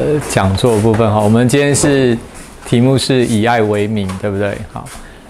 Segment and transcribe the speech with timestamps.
[0.00, 2.18] 呃，讲座部分哈，我们今天是
[2.66, 4.52] 题目是以爱为名，对不对？
[4.72, 4.84] 好，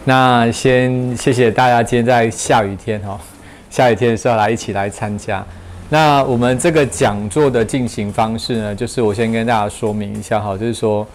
[0.04, 3.20] 那先谢谢大家今天在下雨天哈，
[3.68, 5.44] 下雨天的时候来一起来参加。
[5.90, 11.06] 那我们这个讲座的进行方式呢，就是我先跟大家说明一下哈，就是说，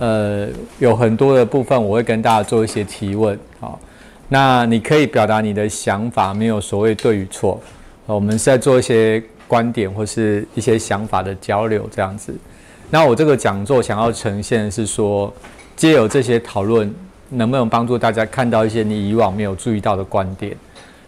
[0.00, 0.48] 呃，
[0.80, 3.78] 有很多的部分我会跟大家做一些提问，好，
[4.28, 7.60] 那你可以表达你的想法，没有所谓对与错，
[8.06, 12.34] 我们是在做一些观点或是一些想法的交流这样子。
[12.90, 15.32] 那我这个讲座想要呈现的是说，
[15.74, 16.92] 借由这些讨论，
[17.30, 20.56] 能不能帮助大家看到一些你以往没有注意到的观点？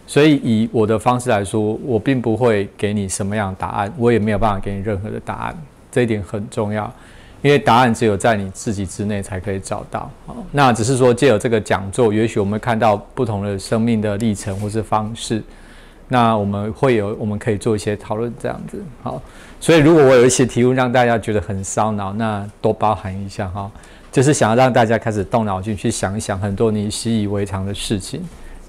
[0.05, 5.57] 所以以我的方式来说，我并不会给你什么样的答案，我也没有办法给你任何的答案，
[5.91, 6.91] 这一点很重要，
[7.41, 10.11] 因为答案只有在你自己之内才可以找到。
[10.51, 15.41] 那只是说借由这个讲座，也许我们看到不同的生命的历程或是方式。
[16.07, 19.21] 那我们会有，我们可以做一些讨论，这样子好。
[19.59, 23.69] 所以如果我有一些题目让大家觉得很烧脑，那多包含一下哈。
[24.11, 28.21] 就是想要让大家开始动脑筋去想一想，很多你习以为常的事情，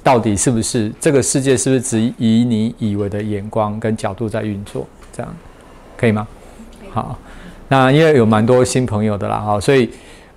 [0.02, 4.86] 到底是不是这个世界是不是只以你以为的眼光跟角度在运作？
[5.12, 5.36] 这样
[5.96, 6.26] 可以吗？
[6.90, 7.18] 好，
[7.68, 9.90] 那因为有蛮多新朋友的啦哈，所以。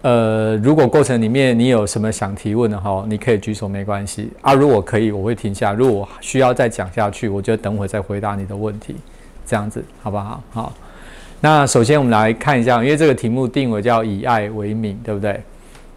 [0.03, 4.53] 呃，如果过程里面你有什么想提问的哈，你可以举手，没关系啊。
[4.53, 8.97] 如果可以，我会停下；如果需要再讲下去，我就等会再回答你的问题，
[9.45, 10.43] 这样子好不好？
[10.51, 10.73] 好。
[11.41, 15.41] 那首先我们来看一下，因为这个题目定为叫以爱为名，对不对？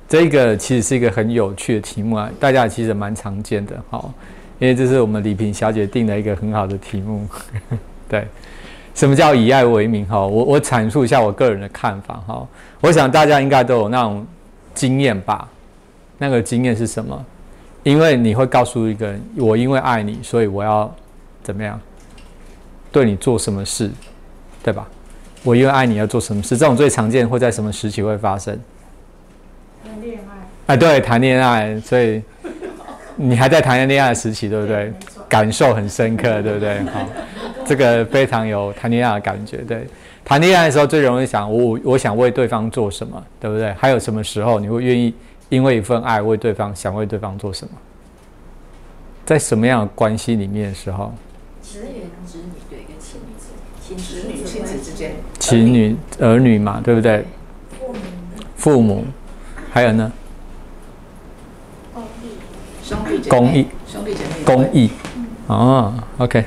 [0.09, 4.13] 这个其实是一个很有趣的题目啊，大家其实蛮常见的，好，
[4.59, 7.27] 因为这是我们李萍小姐定的一个很好的题目，
[8.09, 8.27] 对。
[8.95, 10.07] 什么叫以爱为名？
[10.07, 12.15] 哈，我我阐述一下我个人的看法。
[12.27, 12.49] 哈，
[12.81, 14.27] 我想大家应该都有那种
[14.75, 15.47] 经验吧？
[16.17, 17.25] 那个经验是什么？
[17.83, 20.91] 因为你会告诉一个人，我因为爱你，所以我要
[21.43, 21.79] 怎么样
[22.97, 23.91] 对你做什么事，
[24.63, 24.89] 对吧？
[25.43, 26.57] 我因为爱你要做什么事？
[26.57, 28.59] 这种最常见会在什么时期会发生？
[29.85, 30.73] 谈恋爱。
[30.73, 31.79] 哎，对，谈恋爱。
[31.79, 32.23] 所以
[33.15, 34.91] 你还在谈恋爱的时期，对不对？
[35.29, 36.81] 感受很深刻，对不对？
[36.85, 37.07] 好。
[37.67, 39.87] 这个非常有谈恋爱的感觉，对。
[40.25, 43.75] 谈恋爱的时候最容易想我，我想为对方做什么，对不对？
[43.75, 45.15] 还有什么时候你会愿意
[45.51, 47.73] 因为一份爱为对方想为对方做什么？
[49.27, 51.13] 在什么样的关系里面的时候？
[53.97, 57.25] 子、女、亲子之间，情女、儿女嘛，对不对？
[57.79, 57.97] 父母，
[58.57, 59.05] 父母，
[59.71, 60.13] 还有呢？
[61.95, 62.37] 公益，
[62.85, 64.91] 兄弟姐妹，公益，兄弟姐妹，公益，
[65.47, 66.45] 哦，OK。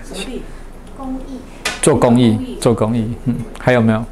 [1.82, 4.04] 做公益，做公益，嗯，还有没有？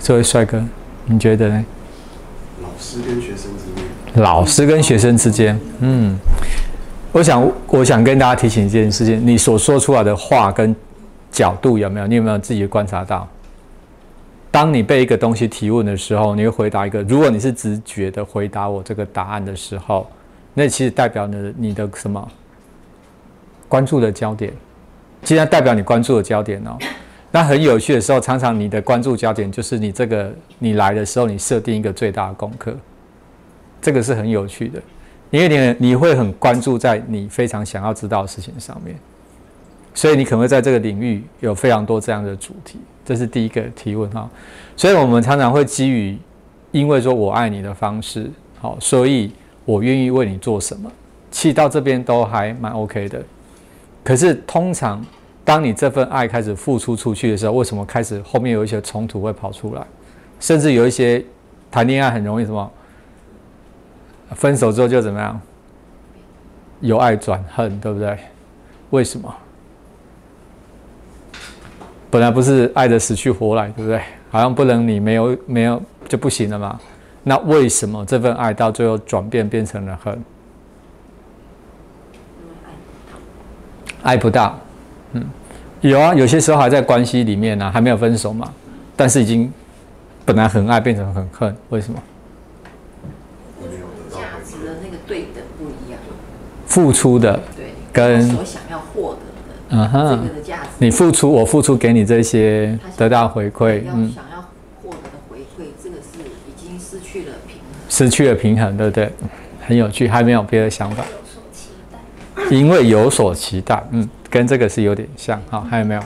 [0.00, 0.64] 这位帅哥，
[1.06, 1.64] 你觉得呢？
[2.62, 4.22] 老师跟学生之间。
[4.22, 6.18] 老师跟学生之间，嗯，
[7.12, 10.74] 我想，我想跟大家提醒一件事情：你所说出来的话跟
[11.30, 12.06] 角度有没有？
[12.06, 13.28] 你有没有自己观察到？
[14.52, 17.02] 当你被一个东西提问的时候，你会回答一个。
[17.02, 20.08] 如果你是直觉的回答我这个答案的时候，
[20.54, 22.28] 那其实代表呢你的什么？
[23.68, 24.52] 关注的焦点，
[25.22, 26.76] 既然代表你关注的焦点哦，
[27.30, 32.76] 那很有趣的时候，常常你的关注焦点就是你这个你来的时候，你设定一个最大的功课，
[33.80, 34.82] 这个是很有趣的，
[35.30, 35.48] 因为
[35.78, 38.96] 你你会很关注在你非常想要知道的事情上面，
[39.94, 44.28] 所以你可能会在这个领域有非常多这样的主题，这是第一个提问哈，
[44.76, 46.18] 所以我们常常会基于
[46.72, 49.32] 因为说我爱你的方式，好，所以
[49.64, 50.90] 我愿意为你做什么，
[51.30, 53.22] 其实到这边都还蛮 OK 的。
[54.02, 55.04] 可是，通常
[55.44, 59.86] 当你这份爱开始付出出去的时候，为什么开始后面有一些冲突会跑出来？
[60.40, 61.22] 甚至有一些
[61.70, 62.72] 谈恋爱很容易什么？
[64.34, 65.40] 分手之后就怎么样？
[66.80, 68.18] 由爱转恨，对不对？
[68.90, 69.34] 为什么？
[72.10, 74.00] 本来不是爱的死去活来，对不对？
[74.30, 76.80] 好像不能你没有没有就不行了嘛？
[77.22, 80.24] 那为什么这份爱到最后转变变成了恨？
[84.02, 84.58] 爱不到，
[85.12, 85.22] 嗯，
[85.82, 88.50] 有啊，有些时候还在关系里面呢，还没有分手嘛，
[88.96, 89.52] 但是已经
[90.24, 92.02] 本来很爱变成很恨，为什么？
[94.10, 96.00] 价值的那个对等不一样，
[96.70, 104.40] 付出的对跟所想要获得的，嗯哼，这个的价值，你付出，我付出给你这些得到回馈，嗯，想要
[104.82, 109.12] 获得的回馈，这个是已经失去了平衡，失去了平衡，对不对？
[109.66, 111.04] 很有趣，还没有别的想法。
[112.50, 115.40] 因为有所期待，嗯，跟这个是有点像。
[115.50, 116.02] 好，还有没有？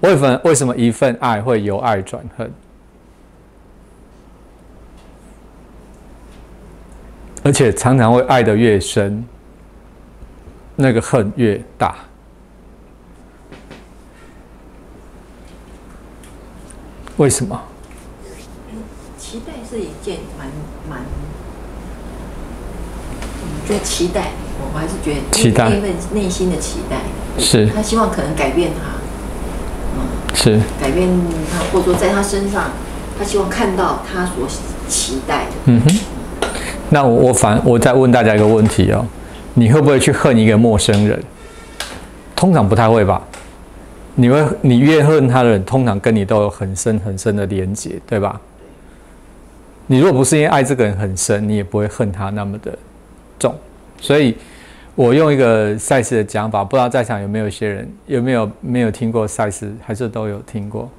[0.00, 2.52] 为什么为什么一份爱会由爱转恨？
[7.44, 9.24] 而且常常会爱的越深，
[10.76, 11.94] 那个恨越大。
[17.16, 17.60] 为什么？
[19.18, 20.48] 期待是一件蛮
[20.88, 21.04] 蛮，
[23.40, 26.98] 我觉得期待，我还是觉得期待那份内心的期待，
[27.38, 28.98] 是他希望可能改变他，
[29.96, 30.04] 嗯，
[30.34, 31.08] 是改变
[31.50, 32.72] 他，或者说在他身上，
[33.18, 34.46] 他希望看到他所
[34.88, 35.52] 期待的。
[35.66, 36.48] 嗯哼。
[36.90, 39.06] 那我我反我再问大家一个问题哦，
[39.54, 41.22] 你会不会去恨一个陌生人？
[42.34, 43.22] 通常不太会吧。
[44.14, 48.40] 你会你越恨他的人，通常跟你都有很深很深的连结，对吧？
[49.86, 52.76] 你如果不是因为爱这个人很深，你也不会恨他那么的
[53.38, 53.54] 重。
[54.00, 54.36] 所以，
[54.94, 60.90] 我用一个赛斯的讲法，不知道在场有没有一些人有没有没有听过赛斯，还是都有听过？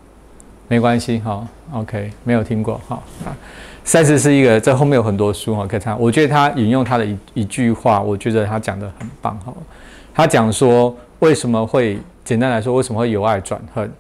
[0.68, 3.36] 没关系哈，OK，没有听过哈啊。
[3.84, 6.00] 赛斯是一个，这后面有很多书哈，可以看。
[6.00, 9.54] 我觉得他引用他的一一句话，我觉得他讲的很棒哈。
[10.14, 12.00] 他讲说，为什么会？
[12.26, 13.92] 简单来说，为什么会由爱转恨？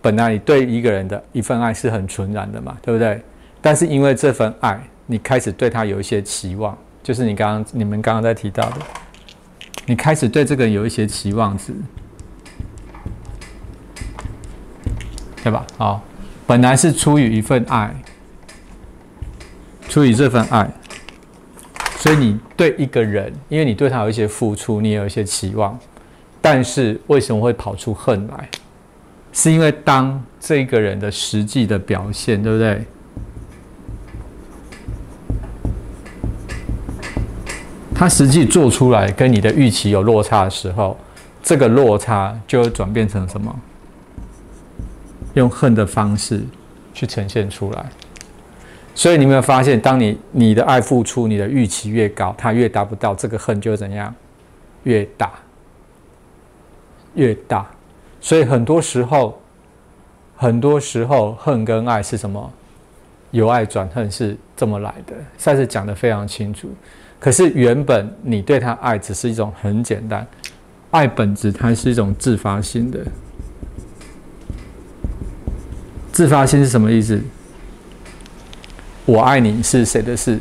[0.00, 3.20] 本来你对一个人的一份爱是很纯然的嘛，对不对？
[3.60, 8.76] 但是因为这份爱，你开始对他有一些期望，就是你刚刚你们刚刚在提到的，
[9.84, 11.74] 你开始对这个人有一些期望值，
[15.42, 15.66] 对吧？
[15.76, 16.02] 好，
[16.46, 17.94] 本来是出于一份爱，
[19.88, 20.70] 出于这份爱，
[21.98, 25.78] 所以你对一个人，因为你对他有一些付出，你有一些期望。
[26.40, 28.48] 但是为什么会跑出恨来？
[29.32, 32.84] 是因为当这个人的实际的表现，对不对？
[37.94, 40.98] 他实际做出来跟你的预期有落差的时候，
[41.42, 43.54] 这个落差就会转变成什么？
[45.34, 46.42] 用恨的方式
[46.94, 47.86] 去呈现出来。
[48.96, 54.12] 所以你有没有发现，当你你的爱付出，你的预期越高，他越达不到，这个恨就怎样？
[54.82, 55.30] 越大。
[57.14, 57.66] 越大，
[58.20, 59.40] 所以很多时候，
[60.36, 62.52] 很多时候恨跟爱是什么？
[63.30, 65.14] 由爱转恨是这么来的。
[65.38, 66.68] 赛斯讲的非常清楚。
[67.18, 70.26] 可是原本你对他爱只是一种很简单，
[70.90, 73.00] 爱本质它是一种自发性的。
[76.12, 77.18] 自发性是什么意思？
[79.06, 80.38] 我爱你是谁的事？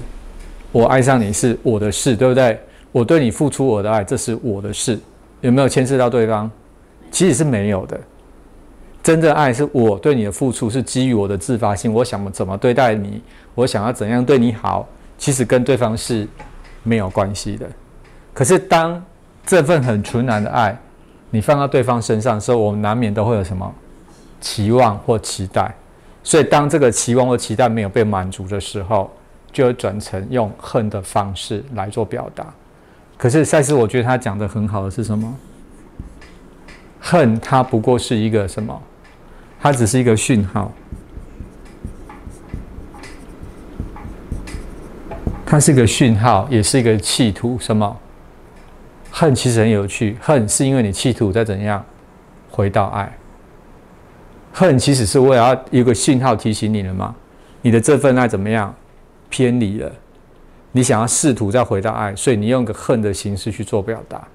[0.71, 2.59] 我爱上你是我的事，对不对？
[2.91, 5.00] 我对你付出我的爱，这是我的事，
[5.41, 6.50] 有没有牵涉到对方？
[7.12, 8.00] 其实是没有的，
[9.03, 13.21] 真正爱是我对你的付出是基于我的自发性，我想怎么对待你，
[13.53, 16.27] 我想要怎样对你好，其实跟对方是
[16.81, 17.67] 没有关系的。
[18.33, 19.01] 可是当
[19.45, 20.75] 这份很纯然的爱，
[21.29, 23.71] 你放到对方身上的时候，我们难免都会有什么
[24.41, 25.71] 期望或期待。
[26.25, 29.12] 所以当这个期望或期待没有被满足的时候，
[29.54, 32.51] 就会转成用恨的方式来做表达。
[33.16, 35.38] 可是赛斯，我觉得他讲的很好的是什么？
[37.00, 38.81] 恨，它不过是一个什么？
[39.62, 40.72] 它只是一个讯号，
[45.45, 47.56] 它是一个讯号，也是一个企图。
[47.60, 47.95] 什么？
[49.12, 51.86] 恨其实很有趣，恨是因为你企图在怎样
[52.50, 53.16] 回到爱。
[54.57, 57.13] 恨其实是为了要一个信号提醒你了吗？
[57.61, 58.73] 你的这份爱怎么样
[59.29, 59.91] 偏离了？
[60.71, 64.25] 你想要试图再回到爱，所以你用个恨的形式去做表达。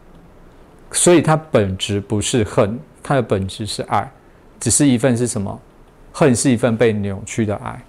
[0.93, 4.13] 所以它本质不是恨，它的本质是爱，
[4.61, 5.59] 只是一份是什么？
[6.13, 7.83] 恨是一份被扭曲的爱。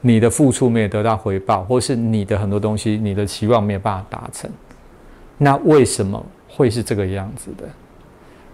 [0.00, 4.50] 你的付出没有得到回报，或是你的很多东西，你的期望没有办法达成，
[5.38, 7.68] 那为什么会是这个样子的？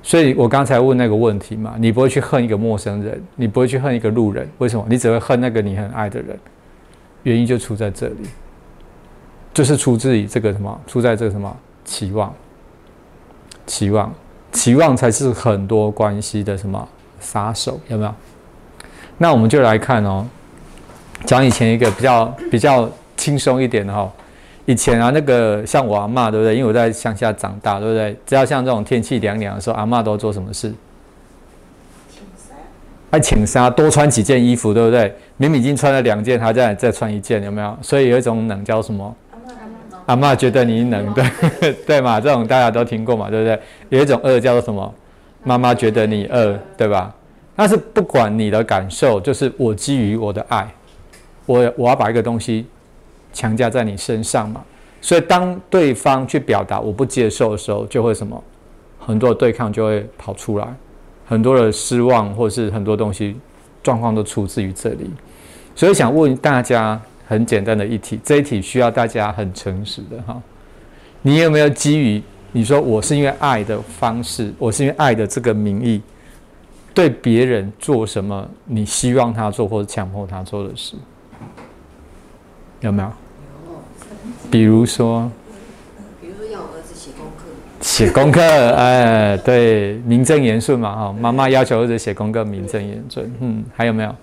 [0.06, 4.86] 所以我刚才问那个问题嘛，你不会去恨一个陌生人，你不会去恨一个路人，为什么？
[4.88, 6.38] 你只会恨那个你很爱的人。
[7.24, 8.28] 原因就出在这里，
[9.52, 10.80] 就是出自于这个什么？
[10.86, 12.32] 出在这个什么期望？
[13.66, 14.14] 期望，
[14.52, 18.14] 期望才是很多关系的什么杀手，有没有？
[19.18, 20.24] 那我们就来看哦，
[21.24, 24.08] 讲以前一个比较比较轻松一点的哈。
[24.66, 26.54] 以前啊，那个像我阿妈，对不对？
[26.54, 28.16] 因为我在乡下长大，对不对？
[28.26, 30.74] 只要像这种天气凉凉的时候，阿妈都做什么事？
[32.10, 32.54] 请纱。
[33.10, 35.14] 爱请纱，多穿几件衣服，对不对？
[35.36, 37.78] 明明已经穿了两件，还在再穿一件，有没有？
[37.80, 39.14] 所以有一种冷叫什么？
[40.06, 42.20] 阿妈觉得你冷对 对嘛？
[42.20, 43.60] 这种大家都听过嘛，对不对？
[43.88, 44.94] 有一种饿叫做什么？
[45.44, 47.14] 妈妈觉得你饿，对吧？
[47.54, 50.68] 但是不管你的感受，就是我基于我的爱，
[51.46, 52.66] 我我要把一个东西
[53.36, 54.64] 强加在你身上嘛。
[55.00, 58.42] 所以当对方去表达我不接受的时候，就会什么？
[58.98, 60.66] 很多的对抗就会跑出来，
[61.26, 63.36] 很多的失望或是很多东西
[63.82, 65.10] 状况都出自于这里。
[65.74, 67.00] 所以想问大家。
[67.28, 70.40] 很简单的一题，这一题需要大家很诚实的哈。
[71.22, 76.00] 你有没有基于你说我是因为爱的方式，我是因为爱的这个名义，
[76.94, 80.94] 对别人做什么你希望他做或者强迫他做的事，
[82.78, 83.10] 有没有？
[84.50, 85.30] 比如说，
[86.20, 87.44] 比如说要我儿子写功课，
[87.80, 93.30] 写功课，哎，对，名正言顺嘛，哈，妈妈要求儿子写功课，名正言顺。
[93.40, 94.08] 嗯，还有没有？
[94.08, 94.14] 就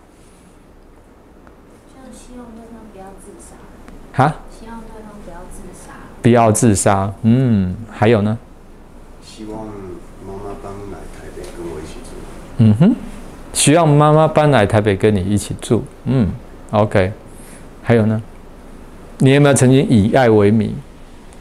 [2.11, 3.55] 是希望对方不要自杀，
[4.13, 7.13] 哈，希望对方不要自杀，不要自杀。
[7.23, 8.37] 嗯，还有呢？
[9.23, 9.65] 希望
[10.25, 12.15] 妈妈搬来台北跟我一起住。
[12.57, 12.95] 嗯哼，
[13.53, 15.83] 需要妈妈搬来台北跟你一起住。
[16.05, 16.31] 嗯
[16.71, 17.11] ，OK。
[17.81, 18.21] 还有呢？
[19.23, 20.75] 你有没有曾经以爱为名，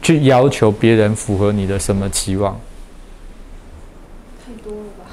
[0.01, 2.57] 去要求别人符合你的什么期望？
[4.39, 5.05] 太多了吧？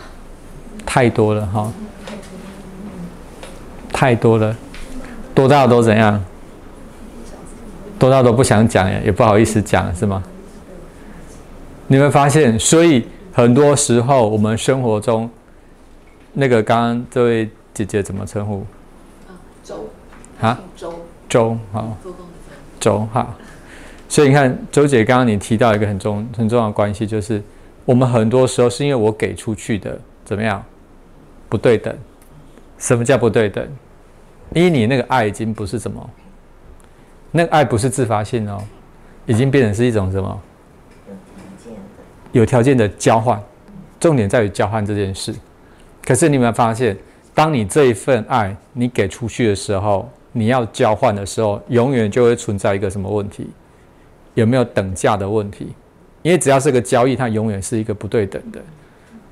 [0.86, 1.72] 太多了哈，
[3.92, 4.56] 太多了，
[5.34, 6.24] 多到都怎样？
[7.98, 10.22] 多到都不想讲，也不好意思讲，是吗？
[11.88, 15.28] 你会发现，所以很多时候我们生活中，
[16.34, 18.64] 那个刚刚这位姐姐怎么称呼？
[19.26, 19.34] 啊，
[19.64, 19.90] 周，
[20.40, 20.94] 啊，周，
[21.28, 21.96] 周，好，
[22.80, 23.32] 周哈，
[24.08, 27.40] 所以你看，周姐刚刚你提到一个很重很重要的关系，就是
[27.84, 30.64] 我们很多时候是因为我给出去的怎么样
[31.48, 31.94] 不对等。
[32.78, 33.68] 什么叫不对等？
[34.54, 36.10] 因为你那个爱已经不是什么，
[37.30, 38.60] 那个爱不是自发性哦，
[39.26, 40.40] 已经变成是一种什么？
[42.32, 43.40] 有条件的交换。
[44.00, 45.34] 重点在于交换这件事。
[46.02, 46.96] 可是你有没有发现，
[47.34, 53.48] 当你这一份爱你给出去的时候，你要交换的时候，永远就会存在一个什么问题？
[54.34, 55.68] 有没有等价的问题？
[56.22, 58.60] 因为只要是个交易，它永远是一个不对等的。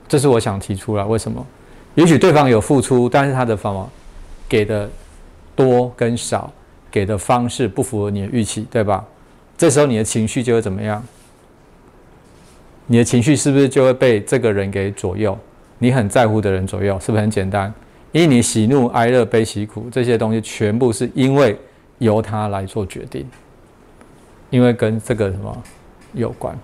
[0.09, 1.47] 这是我想提出来，为什么？
[1.95, 3.88] 也许对方有付出，但是他的方法
[4.49, 4.88] 给的
[5.55, 6.52] 多跟少，
[6.90, 9.05] 给的方式不符合你的预期，对吧？
[9.57, 11.05] 这时候你的情绪就会怎么样？
[12.87, 15.37] 你的情绪是不是就会被这个人给左右？
[15.78, 17.73] 你很在乎的人左右，是不是很简单？
[18.12, 21.56] 因为你喜怒哀乐悲喜苦这些东西，全部是因为
[21.98, 23.26] 由他来做决定，
[24.50, 25.62] 因为跟这个什么
[26.14, 26.56] 有关，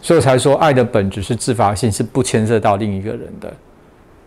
[0.00, 3.52] 所以才说爱的本质是自发性，是不牵涉到另一个人的。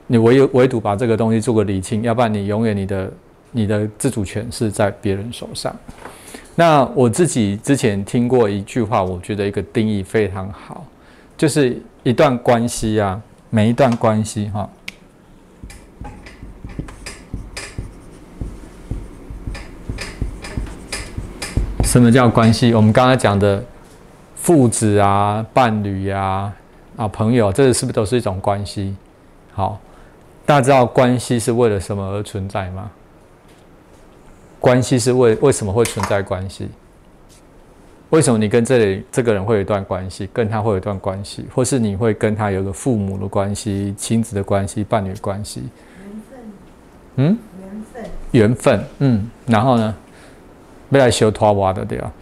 [0.05, 3.11] 你唯有唯独把这个东西做个理清，要不然你永远你的
[3.51, 5.75] 你的自主权是在别人手上。
[6.55, 10.85] 那我自己之前听过一句话，我觉得一个定义非常好，
[11.35, 14.69] 就是一段关系啊，每一段关系哈。
[21.97, 22.75] 什么叫关系？
[22.75, 23.63] 我们刚才讲的
[24.35, 26.53] 父子啊、伴侣啊、
[26.95, 28.95] 啊朋友，这是不是都是一种关系？
[29.51, 29.79] 好，
[30.45, 32.91] 大家知道关系是为了什么而存在吗？
[34.59, 36.69] 关系是为为什么会存在关系？
[38.11, 45.63] 为什么你跟这里这个人会有一段关系，跟他会有一段关系，或是你会跟他有个父母的关系、亲子的关系、伴侣关系？
[46.05, 46.39] 缘分。
[47.15, 47.37] 嗯。
[47.59, 48.11] 缘分。
[48.33, 48.83] 缘分。
[48.99, 49.31] 嗯。
[49.47, 49.95] 然后呢？
[50.91, 52.11] 被来修拖娃的对吧？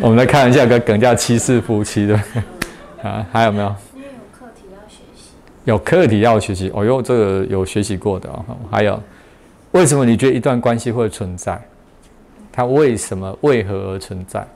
[0.00, 2.14] 我们来看一下个梗叫七世夫妻的
[3.02, 3.74] 啊，还有没有？
[3.94, 5.30] 因为有课题要学习。
[5.64, 8.44] 有课题要学习，哦哟，这个有学习过的哦。
[8.70, 8.98] 还有，
[9.72, 11.60] 为什么你觉得一段关系会存在？
[12.52, 14.46] 它为什么为何而存在？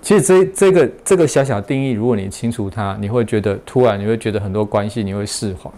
[0.00, 5.70] 其实这这个这个小小定义，如果你清楚它，你会觉得突然你会觉得很多关系你会释怀。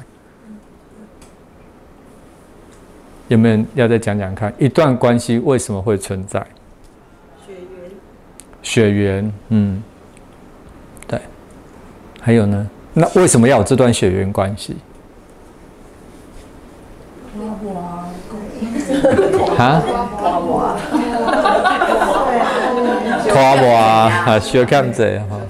[3.29, 6.41] 有没有人要再讲讲看，一段关系为什么会存在？
[7.45, 7.91] 血缘。
[8.63, 9.83] 血缘，嗯，
[11.07, 11.21] 对。
[12.21, 12.69] 还有呢？
[12.93, 14.77] 那为什么要有这段血缘关系？
[19.59, 19.83] 啊？
[23.29, 25.41] 拖磨啊，需要看这哈。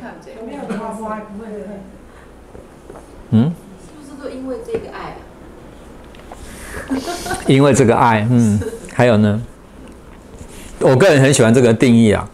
[3.30, 3.52] 嗯？
[7.46, 8.60] 因为这个爱，嗯，
[8.92, 9.40] 还有呢，
[10.80, 12.28] 我个人很喜欢这个定义啊，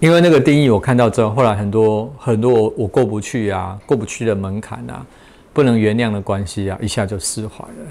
[0.00, 5.04] 因为那个定义我看到之后，后来很多很多我过不去啊，过不去的门槛啊，
[5.52, 7.90] 不能原谅的关系啊，一下就释怀了，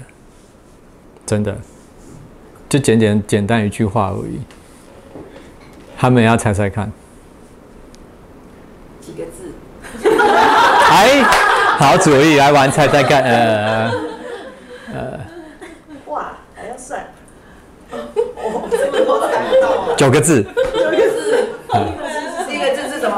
[1.26, 1.56] 真的，
[2.68, 4.38] 就简简简单一句话而已，
[5.98, 6.92] 他们要猜猜看，
[9.00, 9.52] 几个字？
[10.90, 11.20] 哎，
[11.78, 13.90] 好主意，来玩猜猜看，呃，
[14.92, 15.23] 呃。
[19.96, 20.42] 九个字。
[20.42, 20.50] 九
[20.90, 21.46] 个字。
[22.48, 23.16] 第一个字是什么？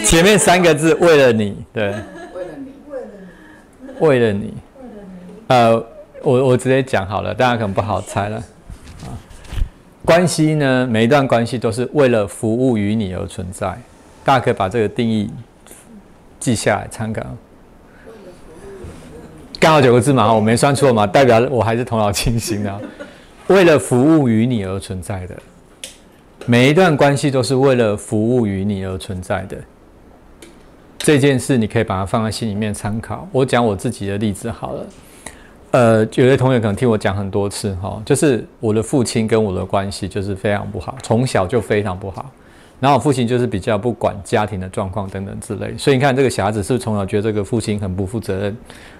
[0.04, 1.84] 前面三个字为了你，对。
[1.84, 3.06] 为了你，为了
[3.98, 4.54] 你，为了你。
[5.48, 5.74] 呃，
[6.22, 8.36] 我我直接讲好了，大家可能不好猜了。
[8.36, 9.08] 啊
[10.04, 13.68] 关系呢，每一段关系都是为了服务于你而存在。
[14.24, 15.28] 大大家可以把这个定义
[16.38, 17.20] 记下来参考。
[19.58, 22.80] 刚好九个字嘛，我没算错嘛，代表我还是头脑清醒的。
[23.50, 25.36] 为了服务于你而存在的，
[26.46, 29.56] 每一段关系都是为了服务于你而存在的。
[30.98, 33.26] 这件事你可以把它放在心里面参考。
[33.32, 34.86] 我讲我自己的例子好了。
[35.72, 42.30] 呃，有些同学可能听我讲很多次哈，就是我的父亲跟我的关系就是非常不好，从小就非常不好。
[42.78, 48.56] 然后我父亲就是比较不管家庭的状况等等之类，所以你看这个小孩子是不是从小觉得这个父亲很不负责任，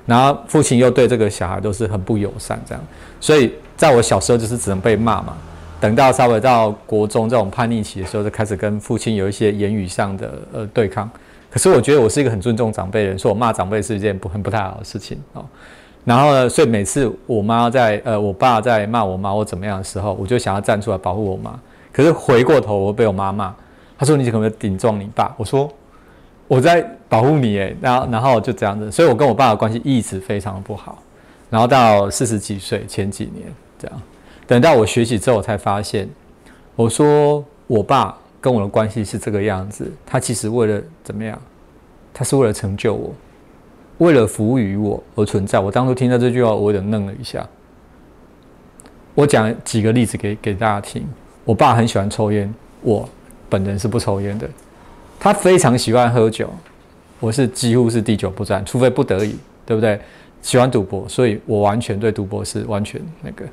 [0.07, 2.85] 然后父亲又对这个小孩都是很不友善这样，
[3.21, 5.35] 所以在我小时候就是只能被骂嘛。
[5.81, 11.11] 等到稍微到国中这种叛逆期的时候，就开始跟父亲有一些言语上的呃对抗。
[11.51, 15.43] 可是我觉得我是一个很尊重长辈的人，说我骂长辈是一件不很不太好的事情哦。
[16.05, 21.59] 然后呢，所以每次我妈在呃我爸在骂我妈或怎么样的时候，我就想要站出来保护我妈。
[21.91, 23.55] 可是回过头我被我妈骂。
[23.99, 25.71] 他说：“你可不可以顶撞你爸。”我说
[26.49, 31.03] ：“我在保护你。”哎，然后，然后就这样子，所以我跟我爸的关系一直非常不好。
[31.51, 33.47] 然后到四十几岁前几年
[33.81, 34.03] 这样，
[34.47, 36.09] 等到我学习之后，才发现，
[36.77, 39.91] 我说我爸跟我的关系是这个样子。
[40.05, 41.41] 他其实为了怎么样？
[42.13, 43.15] 他是为了成就我，
[43.99, 45.59] 为了服务于我而存在。
[45.59, 47.49] 我当初听到这句话，我有点愣了一下。
[49.15, 51.07] 我讲几个例子给给大家听。
[51.45, 53.09] 我爸很喜欢抽烟，我。
[53.49, 54.49] 本人是不抽烟的，
[55.19, 56.49] 他非常喜欢喝酒，
[57.19, 60.01] 我是几乎是滴酒不沾，除非不得已，对不对？
[60.41, 63.45] 喜欢赌博，所以我完全对赌博是完全那个。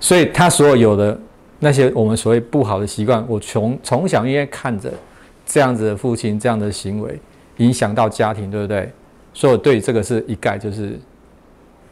[0.00, 1.18] 所以他所有的
[1.58, 4.92] 那些我们所谓不好的习惯，我从从小因为看着
[5.46, 7.18] 这样子的父亲这样的行为，
[7.56, 8.92] 影响到家庭，对不对？
[9.32, 10.98] 所以我对这个是一概就是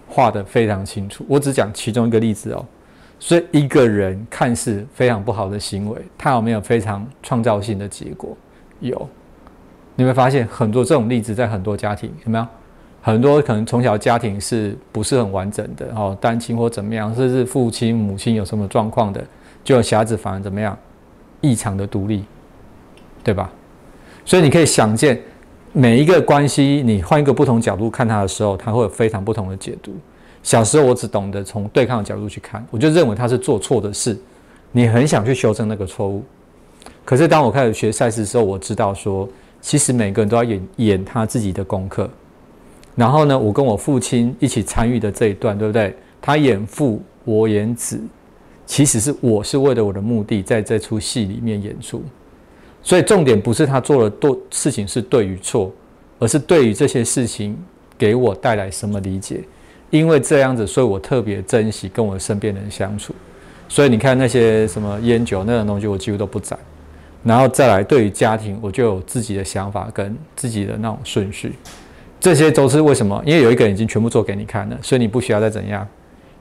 [0.07, 1.25] 画的非常清楚。
[1.29, 2.65] 我只讲其中一个例子哦。
[3.19, 8.37] 所以一个人看似非常不好的行为，他有没有非常创造性的结果？
[8.81, 9.09] 有，
[9.95, 12.45] 你会发现很多这种例子在很多家庭有没有？
[13.05, 19.23] 很多可能从小家庭是不是很完整的哦，单亲或怎么样，甚至父亲母亲有什么状况的，
[19.65, 20.79] 就小孩子反而怎么样，
[21.41, 22.25] 异常的独立，
[23.25, 23.51] 对吧？
[24.25, 25.21] 所以你可以想见，
[25.73, 29.93] 每一个关系，你换一个不同角度看它的时候，它会有非常不同的解读。
[30.45, 34.17] 小时候我只懂得从对抗的角度去看，我就认为他是做错的事，
[34.71, 36.25] 你很想去修正那个错误。
[37.05, 39.29] 可是当我开始学赛事的时候，我知道说，
[39.61, 42.09] 其实每个人都要演演他自己的功课。
[42.95, 45.95] 然后呢，我跟我父亲一起参与的这一段，对不对？
[46.21, 48.01] 他演父，我演子，
[48.67, 52.03] 其实是我是为了我的目的在这出戏里面演出。
[52.83, 55.73] 所以重点不是他做了多事情是对与错，
[56.19, 57.57] 而是对于这些事情
[57.97, 59.41] 给我带来什么理解。
[59.91, 63.15] 因为这样子，所以我特别珍惜跟我身边人相处。
[63.69, 66.59] 所以你看那些什么烟酒那种东西，我几乎都不沾。
[67.23, 71.53] 然后再来，对于家庭，我就有自己的想法跟自己的那种顺序。
[72.23, 73.21] 这些都是为什么？
[73.27, 75.85] 因为有一个人已经全部做给你看了，所以你不需要再怎样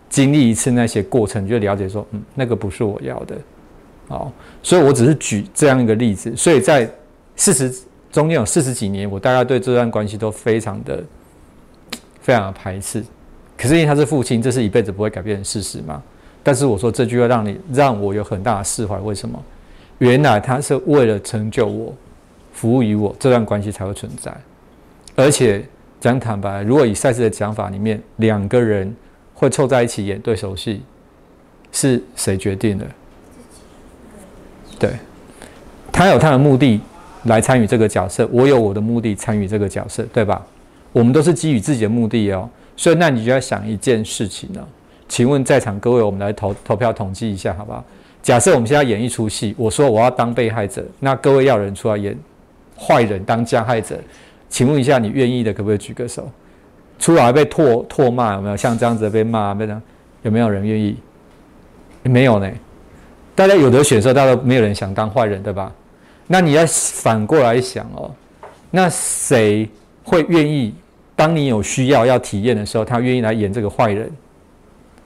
[0.07, 3.35] 经历一次那些过程，你就了解说，嗯，那个不是我要的。
[4.07, 6.35] 好，所以我只是举这样一个例子。
[6.35, 6.87] 所以在
[7.35, 7.73] 四十
[8.11, 11.03] 中间有四十几年，我大概对这段关系都非常的、
[12.21, 13.03] 非常的排斥。
[13.57, 15.99] 可是因为他是父亲，这是一辈子不会改变的事实嘛？
[16.43, 18.99] 但是我说这句话让你让我有很大的释怀。
[18.99, 19.43] 为什么？
[19.97, 21.91] 原来他是为了成就我，
[22.53, 24.31] 服务于我，这段关系才会存在。
[25.15, 25.63] 而且
[25.99, 28.93] 讲坦白，如果以赛事的讲法里面，两个人
[29.33, 30.81] 会凑在一起演对手戏，
[31.71, 32.85] 是谁决定的？
[34.79, 34.91] 对，
[35.91, 36.81] 他有他的目的
[37.25, 40.43] 来参与这个角色，我有我的目的参与这个角色，对吧？
[40.91, 42.49] 我们都是基于自己的目的哦。
[42.75, 44.67] 所以，那你就要想一件事情了。
[45.07, 47.83] 请问在场各位，我们来投投票统计一下，好不好？
[48.23, 52.17] 假设我们现在演一出戏，我说我要当被害者，那各位要人出来演
[52.75, 53.99] 坏人当加害者，
[54.51, 56.29] 请问一下，你愿意的可不可以举个手？
[56.99, 58.55] 出来被唾唾骂有没有？
[58.55, 59.81] 像这样子被骂，被这样
[60.21, 60.97] 有没有人愿意？
[62.03, 62.51] 没有呢。
[63.33, 65.71] 大家有的选择，大家没有人想当坏人，对吧？
[66.27, 68.11] 那你要反过来想哦，
[68.69, 69.67] 那谁
[70.03, 70.75] 会愿意？
[71.15, 74.11] 当你有需要要体验的时候，他愿意来演这个坏人。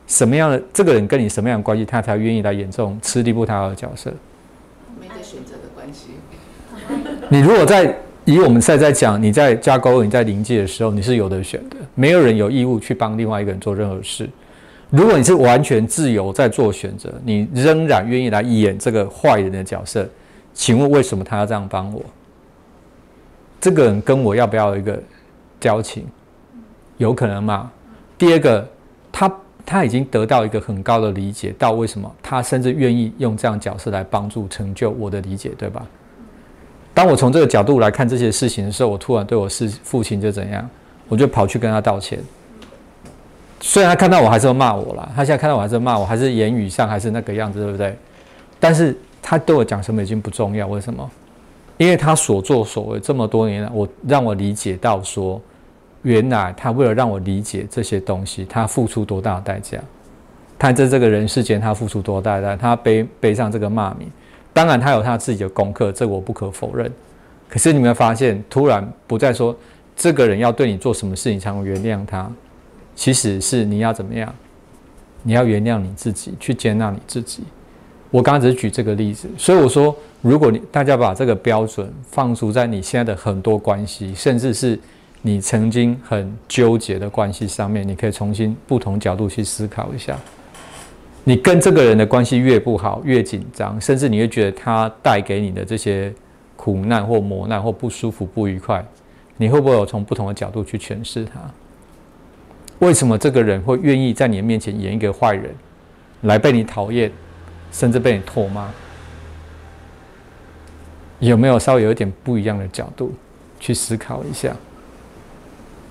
[0.08, 4.12] 什么样的这个人跟你什么样的关系，他才愿意来演这种吃力不讨好的角色？
[4.99, 6.10] 没得选择的关系。
[7.29, 11.77] 你如果在以我们现在讲，你在加沟，你在临界的时候，你是有的选的。
[11.95, 14.29] 没有人有义务去帮另外一个人做任何事。
[14.89, 20.07] 如果你是完全自由在做选择，你仍然愿意来演这个坏人的角色，
[20.53, 22.03] 请问为什么他要这样帮我？
[23.61, 25.01] 这个人跟我要不要一个？
[25.57, 26.05] 交情
[26.97, 27.71] 有可能吗？
[28.19, 28.67] 第二个，
[29.11, 35.83] 他他已经得到一个很高的理解，到为什么他甚至愿意用这样角色来帮助成就我的理解，对吧？
[36.95, 40.67] 当我从这个角度来看这些事情的时候，我突然对我是父亲就怎样，
[41.10, 42.17] 我就跑去跟他道歉。
[43.60, 47.97] 虽然他看到我还是会骂我啦，他现在看到我还是骂我，还是言语上还是那个样子，对不对？
[48.60, 51.12] 但是他对我讲什么已经不重要，为什么？
[51.77, 55.41] 因为他所作所为这么多年了，我让我理解到说，
[56.03, 59.77] 原来他为了让我理解这些东西，他付出多大的代价？
[60.58, 62.55] 他在这个人世间，他付出多大的代价？
[62.55, 64.10] 他背背上这个骂名，
[64.55, 66.89] 当然他有他自己的功课，这我不可否认。
[67.49, 69.53] 可是你们发现，突然不再说
[69.97, 72.31] 这个人要对你做什么事情才能原谅他，
[72.95, 74.33] 其实是你要怎么样？
[75.23, 77.43] 你要原谅你自己，去接纳你自己。
[78.11, 84.79] 我刚刚只是举这个例子，所以我说，如果你大家把这个标准放逐在你现在的很多关系，甚至是
[85.21, 90.17] 你曾经很纠结的关系上面，你可以重新不同角度去思考一下。
[91.27, 96.13] 你跟这个人的关系越不好，越紧张，甚至你会觉得他带给你的这些
[96.55, 98.85] 苦难或磨难或不舒服、不愉快，
[99.35, 101.41] 你会不会有从不同的角度去诠释他？
[102.79, 105.53] 为什么这个人会愿意在你的面前演一个坏人，
[106.21, 107.11] 来被你讨厌？
[107.71, 108.69] 甚至被你唾骂，
[111.19, 113.11] 有没有稍微有一点不一样的角度
[113.59, 114.55] 去思考一下？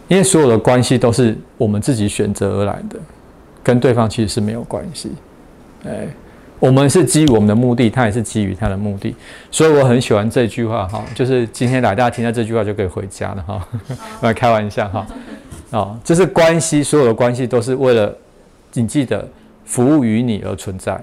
[0.07, 2.99] 因为所有的关系都是我们自己选择而来的，
[3.65, 5.11] 跟对方其实是没有关系。
[5.85, 6.07] 哎，
[6.61, 9.17] 我们是基于我们的目的，他也是基于他的目的。
[9.51, 13.69] 所以我很喜欢这句话哈，就是今天来大家听到这句话就可以回家了哈。
[14.23, 15.07] 来开玩笑哈，
[15.71, 18.15] 哦，就是关系，所有的关系都是为了
[18.75, 19.27] 你记得
[19.65, 21.03] 服务于你而存在。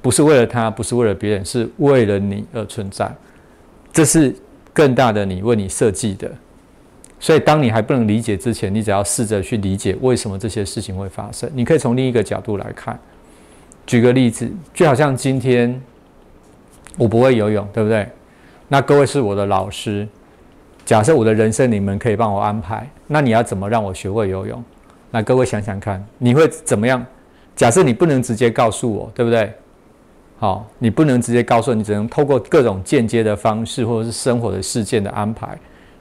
[0.00, 3.10] 不是为了他，不是为了别人，是为了你而存在。
[3.92, 4.34] 这是
[4.72, 6.30] 更大的你为你设计的。
[7.20, 11.50] 所以，当你还不能理解之前，你只要试着去理解为什么这些事情会发生。
[11.54, 12.98] 你可以从另一个角度来看。
[13.86, 15.80] 举个例子，就好像今天
[16.96, 18.06] 我不会游泳，对不对？
[18.68, 20.06] 那各位是我的老师。
[20.84, 24.62] 假设我的人生你们可以帮我安排，那你要怎么让我学会游泳？
[25.10, 27.04] 那各位想想看，你会怎么样？
[27.56, 29.52] 假设你不能直接告诉我，对不对？
[30.38, 35.58] 好，你不能直接告诉你，只能透过各种间接的方式，或者是生活的事件的安排，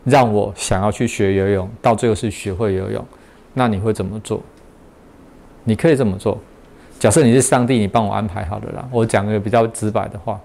[0.10, 3.06] 让我想要去学游泳，到最后是学会游泳。
[3.54, 4.42] 那你会怎么做？
[5.66, 6.40] 你可以这么做。
[6.98, 8.88] 假设你是上帝，你帮我安排好的啦。
[8.90, 10.40] 我讲个比较直白的话，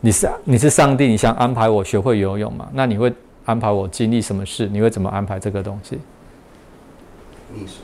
[0.00, 2.68] 你是你是上帝，你想安排我学会游泳嘛？
[2.72, 3.12] 那你会
[3.44, 4.66] 安排我经历什么事？
[4.66, 6.00] 你会怎么安排这个东西？
[7.54, 7.78] 溺水。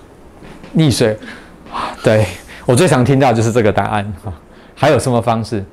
[0.74, 1.16] 溺水，
[2.02, 2.26] 对
[2.66, 4.32] 我最常听到就是这个答案哈。
[4.74, 5.64] 还有什么方式？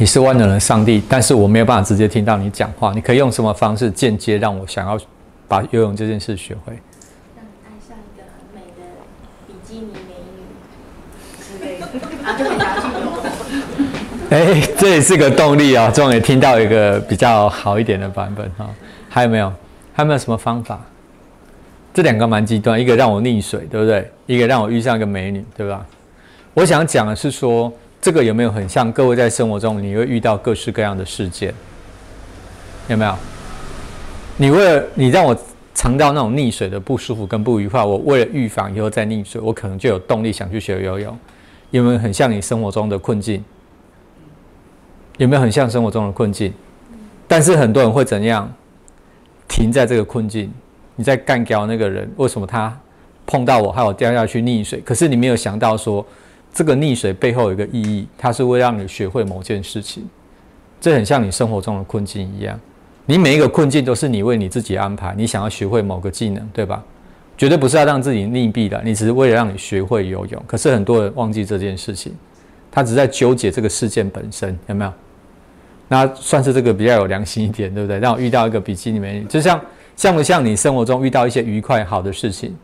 [0.00, 2.90] 你是万能的上帝，但是我没有办法直接听到你讲话。
[2.94, 4.98] 你可以用什么方式间接让我想要
[5.46, 6.72] 把游泳这件事学会？
[7.36, 8.82] 让你爱上一个很美的
[9.46, 10.40] 比基尼美女
[11.38, 11.84] 之类的，
[12.26, 13.12] 啊，就很想去游。
[14.30, 15.90] 哎，这也是个动力啊！
[15.90, 18.66] 终于听到一个比较好一点的版本哈。
[19.10, 19.52] 还有没有？
[19.92, 20.80] 还有没有什么方法？
[21.92, 24.10] 这两个蛮极端，一个让我溺水，对不对？
[24.24, 25.84] 一个让我遇上一个美女，对吧？
[26.54, 31.52] 我想讲的是说，这个有没有很像各位在生活中你会遇到各式各样的事件？
[32.88, 33.14] 有没有？
[34.36, 35.36] 你为了你让我
[35.74, 41.18] 尝到那种溺水的不舒服跟不愉快，我为了预防以后再溺水，我可能就有动力想去学游泳。
[41.70, 43.44] 有没有很像你生活中的困境？
[45.18, 46.52] 有没有很像生活中的困境？
[47.28, 48.50] 但是很多人会怎样？
[49.46, 50.50] 停在这个困境。
[50.96, 52.76] 你在干掉那个人，为什么他
[53.24, 54.80] 碰到我，害我掉下去溺水？
[54.80, 56.04] 可是你没有想到说，
[56.52, 60.08] 这个溺水背后有一个意义，它是会让你学会某件事情。
[60.80, 62.58] 这很像你生活中的困境一样，
[63.06, 66.82] 你每一个困境都是你为你自己安排，你想要学会某个技能，对吧？
[67.36, 70.42] 绝对不是要让自己溺毙的，你只是为了让你学会游泳。
[70.46, 72.14] 可是很多人忘记这件事情，
[72.70, 74.92] 他只在纠结这个事件本身，有没有？
[75.88, 77.98] 那算是这个比较有良心一点，对不对？
[77.98, 79.60] 让我遇到一个比基尼美女，就像。
[79.96, 82.56] 像不像你生活中遇到一些愉快好的事情？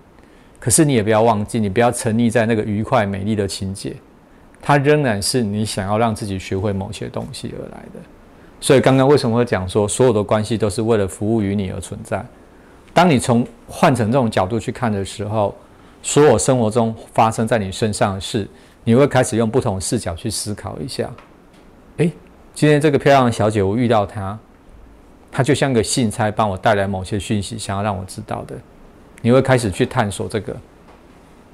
[0.66, 3.94] 可是你也不要忘记，你不要沉溺在那个愉快美丽的情节，
[4.60, 8.00] 它仍然是你想要让自己学会某些东西而来的。
[8.60, 12.20] 所以刚刚为什么会讲说，所有的关系都是为了服务于你而存在？
[12.92, 15.54] 当你从换成这种角度去看的时候，
[16.02, 18.48] 所有生活中发生在你身上的事，
[18.82, 21.08] 你会开始用不同视角去思考一下。
[21.98, 22.10] 诶，
[22.54, 24.36] 今天这个漂亮的小姐，我遇到她。
[25.30, 28.56] 她就像个信差，帮我带来某些讯息，想要让我知道的。
[29.22, 30.56] 你会开始去探索这个，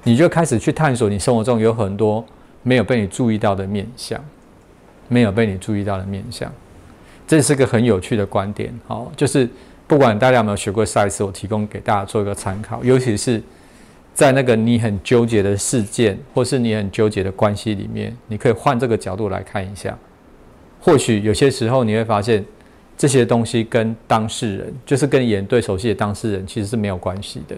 [0.03, 2.23] 你就开始去探索你生活中有很多
[2.61, 4.23] 没有被你注意到的面相，
[5.07, 6.51] 没有被你注意到的面相。
[7.25, 9.49] 这是个很有趣的观点，好，就是
[9.87, 12.83] 不管大家有没有学过赛事，我提供给大家做一个参考。
[12.83, 13.41] 尤其是
[14.13, 19.97] 在那个你很纠结的事件，或是你很纠结的关系里面，你可以换这个角度来看一下。
[20.81, 22.43] 或许有些时候你会发现，
[22.97, 27.55] 这些东西跟当事人，就是跟演对手戏的当事人，其实是没有关系的，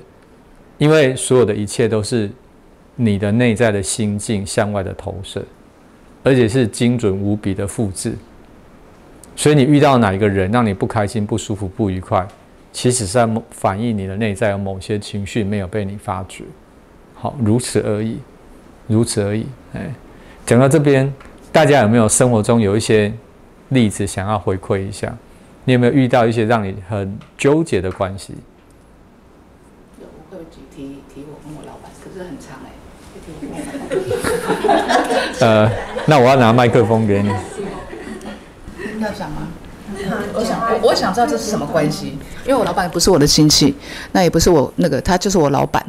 [0.78, 2.30] 因为所有的一切都是
[2.96, 5.44] 你的内在的心境向外的投射，
[6.24, 8.14] 而且是精准无比的复制。
[9.36, 12.26] 所以你遇到哪一个人让你不开心、不舒服、不愉快？
[12.72, 16.44] 其实是在反映你的内在有某些情绪没有被你发觉，
[17.14, 18.18] 好，如此而已，
[18.88, 19.46] 如此而已。
[19.74, 19.94] 哎，
[20.46, 21.14] 讲到这边，
[21.52, 23.14] 大家有没有生活中有一些
[23.70, 25.16] 例子想要回馈一下？
[25.66, 28.36] 你有没有遇到一些让你很纠结的关系？
[30.00, 32.70] 有，我会提提提我跟我老板，可是很长哎，
[35.42, 35.72] 呃，
[36.06, 37.30] 那我要拿麦克风给你。
[39.00, 39.48] 要讲吗？
[40.34, 43.76] 我想，我我想知道这是什么关系，因为我老板不是我的亲戚，
[44.12, 45.86] 那也不是我那个，他就是我老板。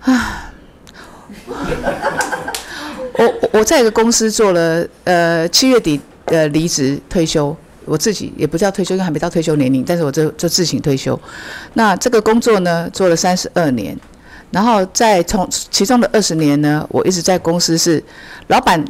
[0.00, 0.52] 啊，
[3.14, 11.18] 我我在一个公司做了，呃，七月底呃离职退休，我自己也不叫退休，因为还没到退休年龄，但是我就就自行退休。
[11.74, 13.96] 那这个工作呢，做了三十二年，
[14.50, 18.02] 然后在从其中的二十年呢，我一直在公司是
[18.48, 18.84] 老板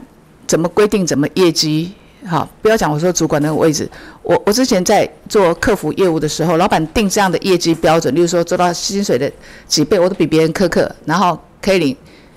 [0.46, 1.92] 怎么规定怎么业绩。
[2.24, 3.88] 好，不要讲我说主管那个位置。
[4.22, 9.28] 我我之前在做客服业务的时候，老板定这样的业绩标准，例如说做到薪水的
[9.66, 11.96] 几倍，我都比别人苛刻，然后可以领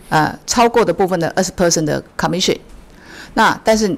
[0.10, 2.58] 呃超过的部分的二十 percent 的 commission。
[3.36, 3.96] 那但是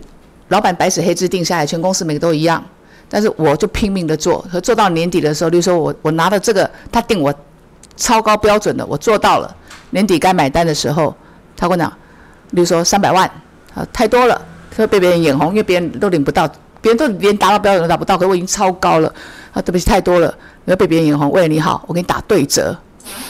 [0.50, 2.64] 老板白纸黑字定下来，全公司每个都一样。
[3.10, 7.34] 但是我就拼命的做，和做到年底的时候，例如说我我拿了这个，他定我
[7.96, 9.56] 超高标准的，我做到了，
[9.92, 11.16] 年底该买单的时候，
[11.56, 11.90] 他跟我讲，
[12.52, 13.30] 例如说三百万，
[13.74, 14.42] 啊太多了。
[14.76, 16.48] 会被别人眼红，因为别人都领不到，
[16.82, 19.12] 别人都连达到标准都达不到，可我已经超高了，
[19.52, 20.32] 啊，对不起，太多了，
[20.66, 21.32] 你要被别人眼红。
[21.32, 22.78] 为了你好，我给你打对折。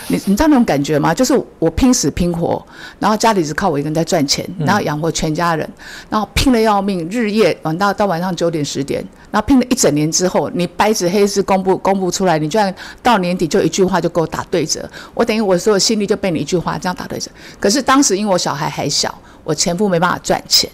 [0.07, 1.13] 你你知道那种感觉吗？
[1.13, 2.65] 就是我拼死拼活，
[2.99, 5.69] 然后家里只靠我一个人在赚钱，然后养活全家人，
[6.09, 17.29] 然后拼了要命，日夜晚到到晚上九点十点，然后拼了一整年之后，你白纸黑字公布公布出来，你居然到年底就一句话就给我打对折，我等于我所有心力就被你一句话这样打对折。
[17.59, 19.13] 可是当时因为我小孩还小，
[19.43, 20.69] 我前夫没办法赚钱。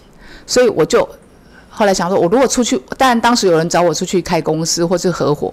[0.46, 1.08] 所以我就
[1.70, 5.52] 后来想说，我如果出去，当然当时有人找我出去开公司或是合伙，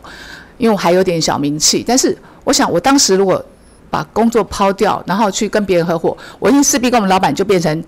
[0.58, 1.82] 因为我还有点小名气。
[1.88, 3.44] 但是我想，我当时如果
[3.90, 7.84] 把工作抛掉，然后去跟别人合伙，我一定势必跟我们老板就变成，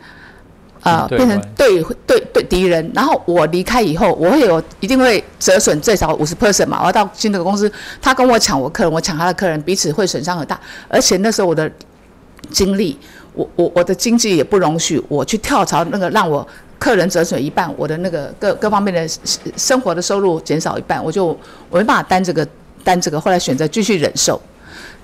[0.81, 2.91] 呃，变成对对对敌人。
[2.93, 6.79] 然后我离开以后，我会有一定会折损最少五十 percent 嘛。
[6.81, 10.59] 我要到新的公司，他跟我抢我客人，我抢他的客人，彼此会损伤很大。
[10.87, 11.71] 而且那时候我的
[12.51, 12.97] 精力，
[13.33, 16.47] 我我我的经济也不容许我去跳槽那个让我。
[16.79, 19.07] 客人折损一半，我的那个各各方面的
[19.55, 21.27] 生活的收入减少一半，我就
[21.69, 22.45] 我没办法担这个
[22.83, 24.39] 担这个，后来选择继续忍受，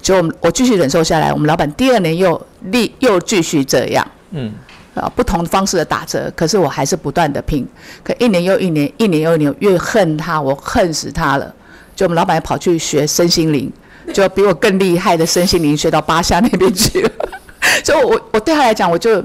[0.02, 4.52] 就我继续忍受下来，我们老板第二年又立又继续这样，嗯，
[4.96, 7.68] 啊不同方式的打折，可是我还是不断的拼，
[8.04, 11.54] 可一年又一年，一年又一年，越恨他，我恨死他了，
[11.96, 13.72] 就我们老板跑去学身心灵，
[14.14, 17.02] 就比我更厉害的身心灵学到巴夏那边去。
[17.02, 17.12] 了，
[17.84, 19.24] 所以我我对他来讲，我就。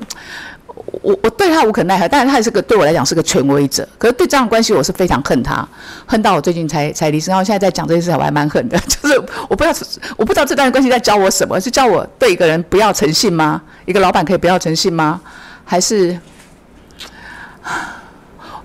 [1.02, 3.86] 我我对他无可奈何，但是他也是个对我来讲是个权威者。
[3.98, 5.66] 可是对这样的关系，我是非常恨他，
[6.06, 7.30] 恨到我最近才才离职。
[7.30, 8.78] 然后现在在讲这件事，我还蛮恨的。
[8.88, 9.76] 就是我不知道，
[10.16, 11.60] 我不知道这段关系在教我什么？
[11.60, 13.62] 是教我对一个人不要诚信吗？
[13.84, 15.20] 一个老板可以不要诚信吗？
[15.64, 16.18] 还是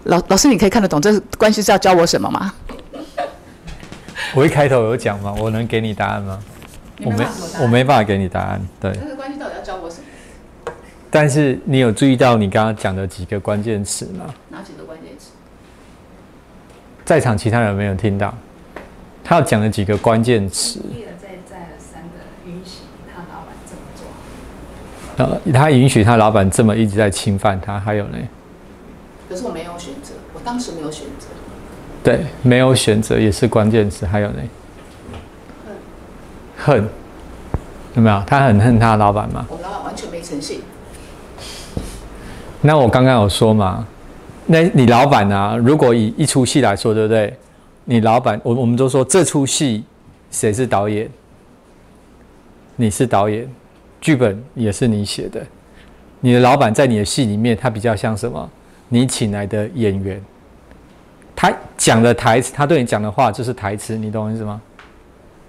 [0.06, 2.54] 老老师，你可以看得懂这关系是要教我什么吗？
[4.34, 5.36] 我一开头有讲吗？
[5.38, 6.40] 我能给你答案吗？
[7.04, 7.28] 我没，
[7.62, 8.62] 我没办法给你答案。
[8.80, 8.94] 对。
[8.94, 9.79] 这个关系到底要教？
[11.12, 14.34] 但是你有注意到你刚刚讲的几个关键词吗？
[14.50, 15.32] 哪几个关键词？
[17.04, 18.32] 在场其他人没有听到，
[19.24, 20.80] 他要讲的几个关键词。
[20.80, 25.26] 一而再，再而三的允许他老板这么做。
[25.26, 28.18] 呃，他允许他老板这么一直在侵犯他，还有呢？
[29.28, 31.26] 可是我没有选择，我当时没有选择。
[32.04, 34.42] 对，没有选择也是关键词，还有呢？
[36.58, 36.78] 恨。
[36.78, 36.90] 恨。
[37.96, 38.24] 有没有？
[38.28, 39.48] 他很恨他老板吗？
[39.50, 40.62] 我老板完全没诚信。
[42.62, 43.88] 那我刚刚有说嘛，
[44.46, 47.34] 那你老板啊，如果以一出戏来说，对不对？
[47.86, 49.84] 你老板，我我们都说这出戏
[50.30, 51.10] 谁是导演？
[52.76, 53.50] 你是导演，
[54.02, 55.42] 剧本也是你写的。
[56.20, 58.50] 你的老板在你的戏里面，他比较像什么？
[58.90, 60.22] 你请来的演员，
[61.36, 64.60] 他讲的台词，他对你讲的话就是台词，你懂我意思吗？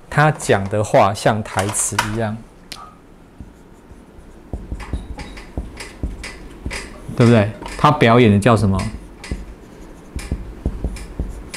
[0.09, 2.37] 他讲的话像台词一样。
[7.21, 7.47] 对不对？
[7.77, 8.81] 他表演的叫什么？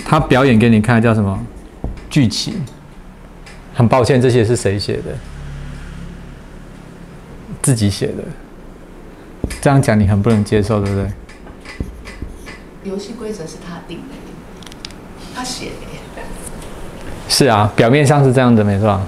[0.04, 1.39] 他表演给你看的叫什么？
[2.10, 2.56] 剧情。
[3.73, 5.15] 很抱歉，这些是谁写的？
[7.62, 8.26] 自己写的。
[9.62, 11.10] 这样讲你很不能接受，对不对？
[12.84, 14.15] 游戏规则是他定的，
[15.34, 16.21] 他写的。
[17.30, 19.08] 是啊，表面上是这样的，没错啊。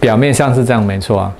[0.00, 1.32] 表面上是这样，没错啊。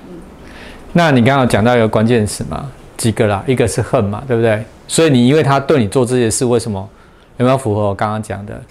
[0.92, 2.70] 那你刚刚讲到一个关键词嘛，
[3.02, 3.42] 几个啦？
[3.48, 4.64] 一个是恨嘛，对不对？
[4.86, 6.88] 所以你因为他对你做这些事，为什么
[7.38, 8.62] 有没有符合我刚刚讲的？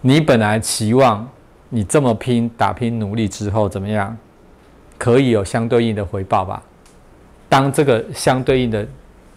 [0.00, 1.28] 你本来期望
[1.68, 4.16] 你这么拼、打拼、努力之后怎么样，
[4.96, 6.62] 可以有相对应的回报吧？
[7.46, 8.86] 当这个相对应的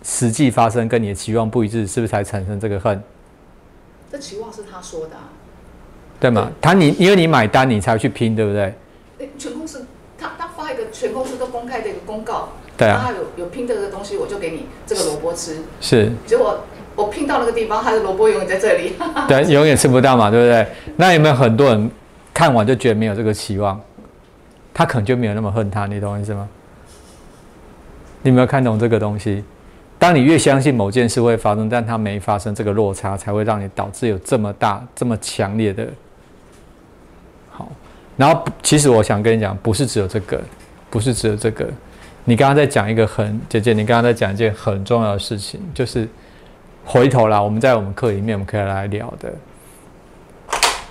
[0.01, 3.03] 实际发生跟你的期望不一致，是不是才产生这个恨？
[4.09, 5.27] 这期望是他说的、啊，
[6.21, 6.49] 对吗？
[6.61, 8.73] 他你因为你买单，你才去拼，对不对？
[9.17, 9.85] 诶全公司
[10.17, 15.57] 他他发一个全公司都公开的一个公告，对啊他有有拼这个东西，我就给你这个萝卜吃。
[15.81, 16.63] 是，结果
[16.95, 18.93] 我拼到那个地方，他的萝卜永远在这里。
[19.27, 20.65] 对， 永远吃不到嘛，对不对？
[20.95, 21.91] 那有没有很多人
[22.33, 23.77] 看完就觉得没有这个期望，
[24.73, 26.47] 他可能就没有那么恨他，你懂我意思吗？
[28.21, 29.43] 你有没有看懂这个东西？
[29.97, 35.85] 当你越相信某件事会发生，但它没发生，这个落差才会让你导致有这么大、这么强烈的。
[37.49, 37.69] 好，
[38.15, 40.41] 然后其实我想跟你讲，不是只有这个，
[40.89, 41.67] 不是只有这个。
[42.29, 46.07] 你刚刚在讲一个很姐姐，你刚刚在讲一件很重要的事情，就是
[46.85, 49.33] 回头啦，我们在我们课里面我们可以来聊的。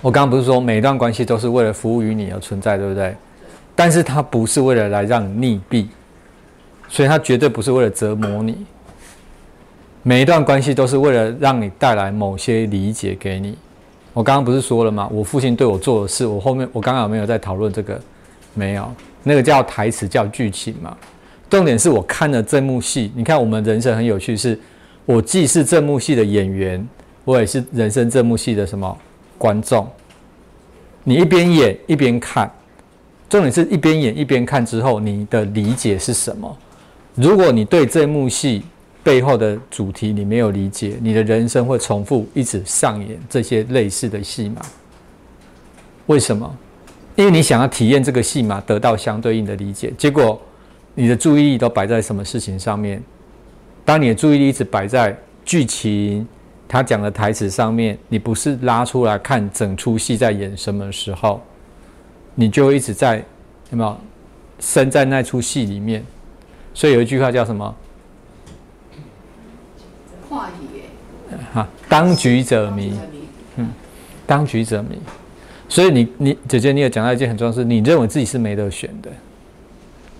[0.01, 3.15] 我刚刚不是说每一段关系都是为了服务于你而存在，对不对？
[3.73, 5.87] 但是它不是为了来让你溺毙，
[6.89, 8.65] 所以它绝对不是为了折磨你。
[10.03, 13.57] 每一段关系都是为了让你带来某些理解给你。
[14.11, 15.07] 我刚刚不是说了吗？
[15.09, 17.97] 我父亲对我做的事，我后面我刚刚有没有在讨论这个？
[18.53, 18.91] 没有，
[19.23, 20.97] 那个叫台词，叫剧情嘛。
[21.49, 24.57] 重点是我看了这幕戏，你看我们人生很有趣是，
[25.05, 26.87] 我既是这幕戏的演员，
[27.25, 28.97] 我也是人生这幕戏的什么
[29.37, 29.87] 观众。
[31.03, 32.51] 你一边演一边看，
[33.27, 36.55] 重点是一边演一边看之后，你的理解是什么？
[37.15, 38.61] 如果你对这幕戏
[39.03, 44.61] 背后的主题你没有理解，你的人生会重复一直上演这些类似的戏码。
[46.05, 46.55] 为什么？
[47.15, 50.39] 因为你想要体验这个戏码，得到相对应的理解，结果
[50.95, 53.01] 你的注意力都摆在什么事情上面？
[53.85, 56.27] 当你的注意力一直摆在剧情、
[56.67, 61.41] 他讲的台词上面，你不是拉出来看整出戏在演什么时候，
[62.35, 63.23] 你就会一直在
[63.71, 63.97] 有没有
[64.59, 66.05] 身在那出戏里面？
[66.73, 67.75] 所以有一句话叫什么？
[70.29, 70.83] 话语耶，
[71.53, 72.93] 哈，当局者迷，
[73.55, 73.67] 嗯
[74.27, 74.99] 当局者迷。
[75.67, 79.09] 所以你你姐姐，你有讲到一件很重要的事，你认为自己是没得选的。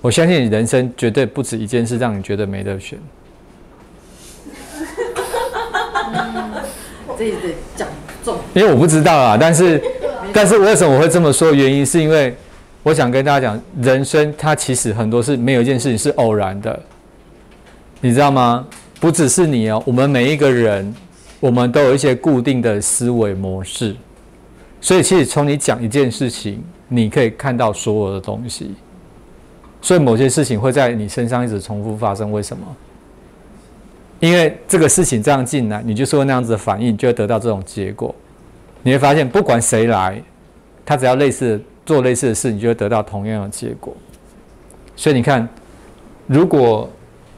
[0.01, 2.97] 我相信你人生绝对不止一件事让你觉得没得选。
[7.17, 7.87] 这得讲
[8.23, 9.81] 重，因为我不知道啊，但是
[10.33, 11.53] 但是为什么我会这么说？
[11.53, 12.33] 原因是因为
[12.81, 16.79] 我想跟大家讲，人生它其实很多是没有一件事情是偶然的，
[17.99, 18.65] 你知道吗？
[19.01, 20.95] 不只是你哦，我们每一个人，
[21.39, 23.95] 我们都有一些固定的思维模式，
[24.79, 28.73] 所以其实从你讲一件事情，你可以看到所有的东西，
[29.81, 32.63] 所以某些事情会在你身上一直重复发生，为什么？
[34.19, 38.13] 因为这个事情这样进来，你就是会那样子的反应，就会得到这种结果。
[38.83, 40.21] 你会发现，不管谁来，
[40.85, 43.95] 他只要类似做类似的事，你就会得到同样的结果。
[44.95, 45.47] 所以你看，
[46.27, 46.89] 如果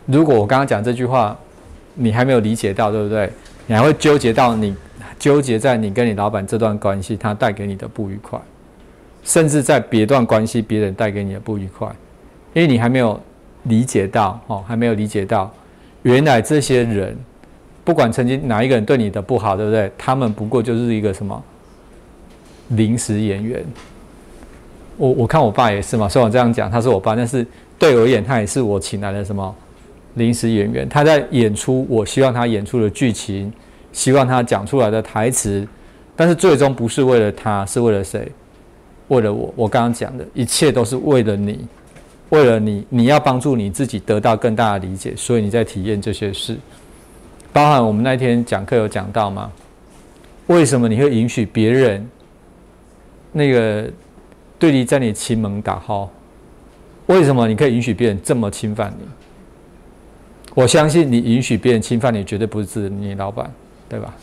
[0.07, 1.37] 如果我刚刚讲这句话，
[1.93, 3.31] 你还没有理解到，对不对？
[3.67, 4.75] 你还会纠结到你
[5.19, 8.39] 纠结在你跟你老板这段关系，他带给你的不愉快，
[9.23, 11.87] 甚至在别段关系别人带给你的不愉快，
[12.53, 13.19] 因为你还没有
[13.63, 15.51] 理解到，哦，还没有理解到。
[16.03, 17.15] 原来这些人，
[17.83, 19.91] 不管曾经哪一个人对你的不好，对不对？
[19.97, 21.43] 他们不过就是一个什么
[22.69, 23.63] 临时演员。
[24.97, 27.45] 我我看我爸也是嘛，虽然我这样讲他是我爸，但是
[27.79, 29.55] 对我而言，他也是我请来的什么
[30.15, 30.87] 临时演员。
[30.89, 33.51] 他在演出我希望他演出的剧情，
[33.93, 35.67] 希望他讲出来的台词，
[36.15, 38.31] 但是最终不是为了他，是为了谁？
[39.07, 39.53] 为了我。
[39.55, 41.65] 我刚刚讲的一切都是为了你。
[42.31, 46.57] 为了你，你要帮助你自己得到更大的理解，所以你在体验这些事。
[47.53, 49.51] 包含我们那天讲课有讲到吗？
[50.47, 52.09] 为什么你会允许别人
[53.31, 53.89] 那个
[54.57, 56.09] 对你在你亲门打号？
[57.07, 59.05] 为什么你可以允许别人这么侵犯你？
[60.53, 63.51] 我相信你允许别人侵犯你，绝对不是你老板，
[63.89, 64.13] 对吧？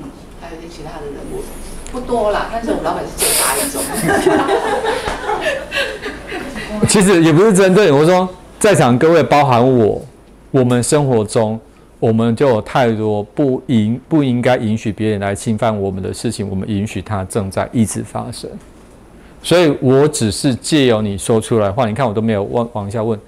[0.00, 0.10] 嗯，
[0.40, 1.42] 还有一些其他的人物，
[1.90, 3.80] 不多啦，但是我老板是最大一种。
[6.86, 10.02] 其实也不是针对我说，在场各位，包含我，
[10.50, 11.58] 我们生活中，
[11.98, 18.50] 我们就有太多不应不应该允许别人来侵犯我们的事情，我们允许它正在一直发生。
[19.42, 23.18] 所以我只是借由你说出来话，你看我都没有往往下问，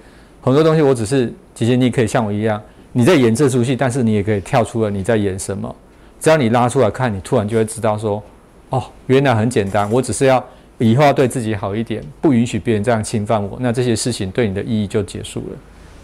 [0.41, 2.61] 很多东西我只是姐姐，你可以像我一样，
[2.91, 5.75] 你在演这出戏，但是你也可以跳出来你在演什么，
[6.19, 8.21] 只要你拉出来看，你突然就会知道说，
[8.69, 10.43] 哦，原来很简单，我只是要
[10.77, 15.57] 以后要对自己好一点，不允许别人这样侵犯我，那这些事情对你的意义就结束了。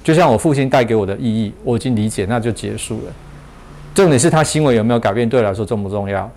[0.04, 3.14] 就像我父亲带给我的意义，我已经理解，那就结束了。
[3.94, 6.30] 重点是他行为有没有改变，对我来说重不重要？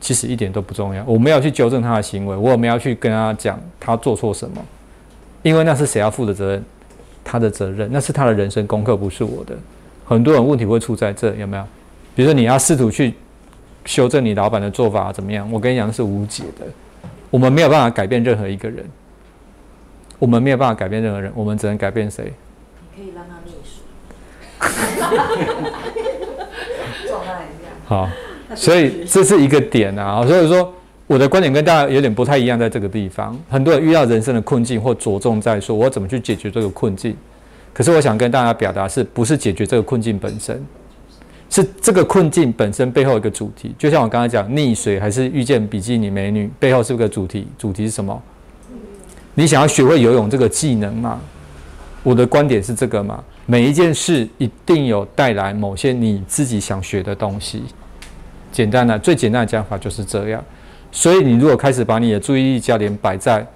[0.00, 1.04] 其实一点都不重要。
[1.04, 4.60] 我没有去纠正他的行为，我也没有去跟他讲他做错什么，
[5.42, 6.64] 因为那是谁要负的责任？
[7.24, 9.54] 他的责任，那是他的人生功课，不是我的。
[10.04, 11.64] 很多人问题会出在这，有没有？
[12.16, 13.14] 比如说你要试图去
[13.84, 15.50] 修正你老板的做法怎么样？
[15.50, 16.66] 我跟你讲是无解的。
[17.30, 18.84] 我们没有办法改变任何一个人，
[20.18, 22.30] 我们没有办法改变任何人，我们只能改变谁？
[22.94, 23.72] 你可以让他溺水。
[27.08, 27.68] 撞他一下。
[27.86, 28.08] 好，
[28.54, 30.24] 所以这是一个点啊。
[30.26, 30.72] 所以说，
[31.06, 37.16] 我的观点跟大家有点不太一样，在这个地方，很多人遇到人生的困境，或着重在说我怎么去解决这个困境。
[37.72, 40.62] 可是我想跟大家表达，是不是解决这个困境本身？
[41.52, 43.74] 是这个困境本身背后一个主题。
[43.78, 47.46] 就像我刚才讲，溺水还是遇见比基尼美女，背后是不是个主题。
[47.58, 48.20] 主题是什么？
[49.34, 51.20] 你想要学会游泳这个技能吗？
[52.02, 53.22] 我的观点是这个嘛？
[53.44, 57.62] 每一件事一定有带来某些你自己想学的东西。
[58.50, 60.42] 简单的，最简单的讲法就是这样。
[60.90, 63.46] 所以你如果开始把你的注意力焦点摆在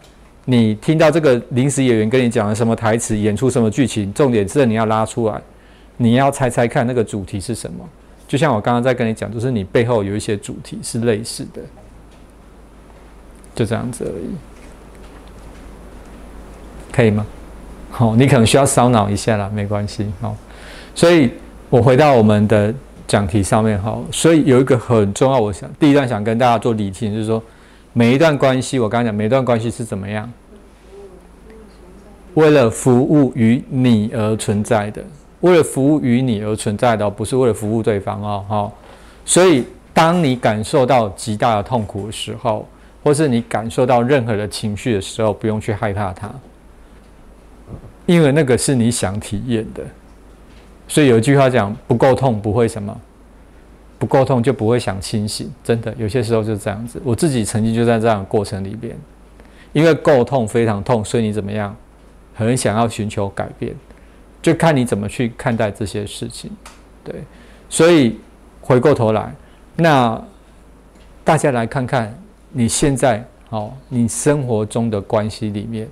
[0.45, 5.41] 你听到这个临时演员跟你讲了什么台词，演出什么剧情，重点是你要拉出来，
[5.97, 7.89] 你要猜猜看那个主题是什么。
[8.29, 11.61] 就像我刚刚在跟你讲，就是你背后有一些主题是类似的，
[13.55, 14.35] 就这样子而已，
[16.93, 17.25] 可以吗？
[17.89, 20.07] 好，你可能需要烧脑一下啦，没关系。
[20.21, 20.37] 好，
[20.93, 21.31] 所以
[21.71, 22.75] 我回到我们的
[23.07, 23.81] 讲题上面。
[23.81, 27.41] 好，所以有一个很重要，我想第一段想跟大家做理清，就是说
[27.93, 30.31] 每一段关系，我刚刚讲每一段关系是怎么样，
[32.35, 35.03] 为了服务于你而存在的，
[35.41, 38.45] 为了服务于你而存在的，不是为了服务对方哦。
[38.49, 38.73] 好，
[39.25, 42.67] 所以当你感受到极大的痛苦的时候，
[43.05, 46.31] 或是你感受到任何的情绪的时候，不用去害怕它。
[48.07, 49.83] 因为那个是你想体验的，
[50.87, 52.97] 所以有一句话讲：不够痛不会什么，
[53.99, 55.53] 不够痛就不会想清醒。
[55.65, 57.03] 真的，有些时候就是这样子。
[57.05, 58.97] 我自己曾经就在这样的过程里边，
[59.73, 61.75] 因为够痛，非常痛，所以你怎么样，
[62.35, 63.75] 很想要寻求改变，
[64.47, 66.49] 就看你怎么去看待这些事情。
[67.03, 67.17] 对，
[67.69, 68.17] 所以
[68.61, 69.35] 回过头来，
[69.75, 70.23] 那
[71.25, 72.17] 大家来看看
[72.53, 75.89] 你现在哦，你生活中的关系里面。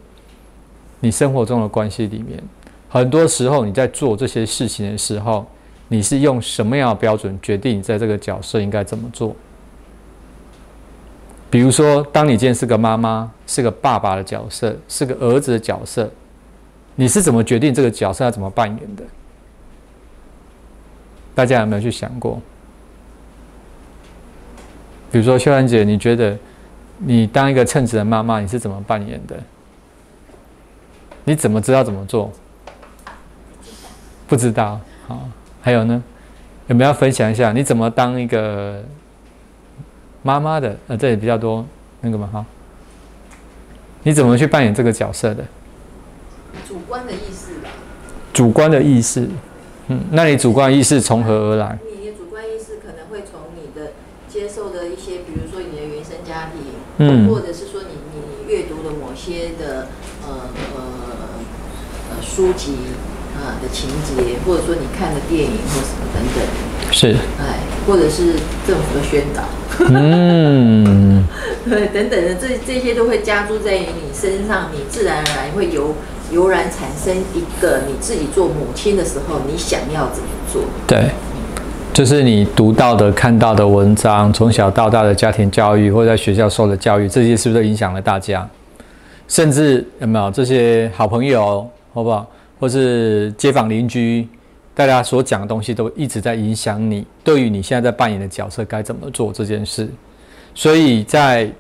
[1.00, 2.40] 你生活中的关系里面，
[2.88, 5.44] 很多时候你在做这些事情的时候，
[5.88, 9.34] 你是用什么样的标准决定你在这个角色应该怎么做？
[11.50, 16.09] 比如说，当你今天是个妈妈，是个爸爸的角色，是个儿子的角色，
[16.95, 19.03] 你是怎么决定这个角色要怎么扮演的？
[21.34, 22.40] 大家有没有去想过？
[25.11, 26.36] 比如说，秀兰姐，你觉得
[26.99, 29.36] 你当一个称职的妈妈，你是怎么扮演的？
[31.24, 32.30] 你怎么知道怎么做？
[34.26, 34.80] 不知道。
[35.07, 35.28] 好，
[35.61, 36.03] 还有呢？
[36.66, 38.82] 有没有分享一下你怎么当一个
[40.22, 40.76] 妈妈的？
[40.88, 41.66] 呃，这里比较多
[42.01, 42.47] 那个嘛，哈。
[44.03, 45.45] 你怎么去扮演这个角色的？
[46.95, 47.70] 主观的意识吧。
[48.32, 49.28] 主观的意识，
[49.88, 51.76] 嗯，那你主观意识从何而来？
[51.99, 53.92] 你的主观意识可能会从你的
[54.28, 56.62] 接受的一些，比如说你的原生家庭，
[56.99, 57.28] 嗯。
[57.28, 59.88] 或者是说你你阅读的某些的
[60.24, 60.82] 呃呃
[62.11, 62.74] 呃书籍
[63.34, 68.34] 啊、的情节，或者说你看的电影或什么等等，是，哎，或者是
[68.66, 69.42] 政府的宣导，
[69.90, 71.24] 嗯，
[71.68, 75.95] 对，等等的，这这些都会加注在于你身上，你自然而然会油
[76.35, 80.62] 油然产生一个你自己做母亲的时候，你想要怎么做？
[80.87, 81.09] 对，
[81.93, 88.47] 就是你读到的、看到的文章，从小到大的家庭教育，或者在学校受的教育，这些是不是影响了大家？
[89.28, 92.26] 甚至有没有这些好朋友，好不好？
[92.61, 94.28] 或是街坊邻居，
[94.74, 99.89] 大家所讲的东西都一直在影响你，对于你现在在扮演的角色该怎么做这件事。
[100.55, 101.51] 所以在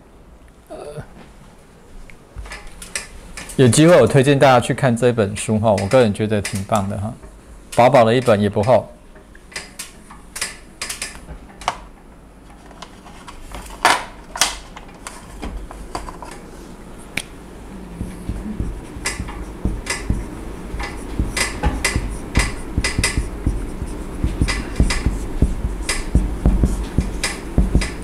[3.56, 7.14] 有机会，我推荐大家去看这本书哈，我个人觉得挺棒的哈，
[7.76, 8.84] 薄薄的一本也不厚。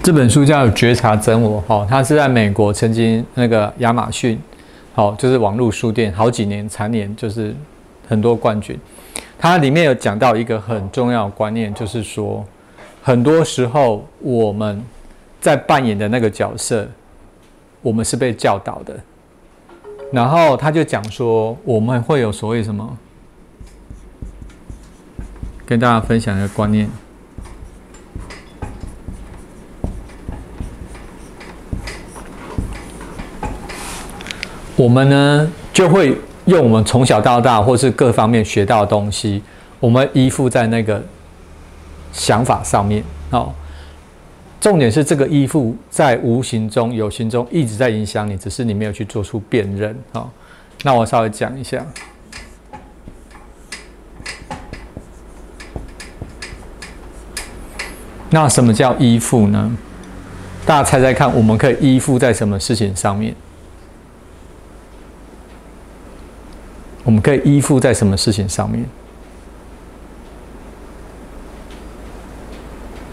[0.00, 4.40] 这本书叫《觉察真我》哈，它是在美国曾经那个亚马逊，
[4.92, 7.54] 好，就是网络书店好几年蝉联就是
[8.08, 8.78] 很多冠军。
[9.38, 12.44] 它里面有讲到一个很重要的观念，就是说，
[13.02, 14.84] 很多时候我们
[15.40, 16.86] 在扮演的那个角色，
[17.80, 18.98] 我们是被教导的。
[20.12, 22.98] 然后他就讲说，我们会有所谓什么，
[25.64, 26.90] 跟大家分享一个观念。
[34.80, 36.16] 我们呢，就会
[36.46, 39.42] 用我们从小到大，或是各方面学到的东西，
[39.78, 41.04] 我们依附在那个
[42.14, 43.04] 想法上面。
[43.28, 43.52] 哦，
[44.58, 49.94] 重点是这个依附在无形中、有形中一直在影响你，只是你没有去做出辨认。
[50.12, 50.26] 哦，
[50.82, 51.84] 那我稍微讲一下。
[58.30, 59.70] 那什么叫依附呢？
[60.64, 63.34] 大家猜猜看，我们可以依附在什么事情上面？
[67.04, 68.84] 我们可以依附在什么事情上面？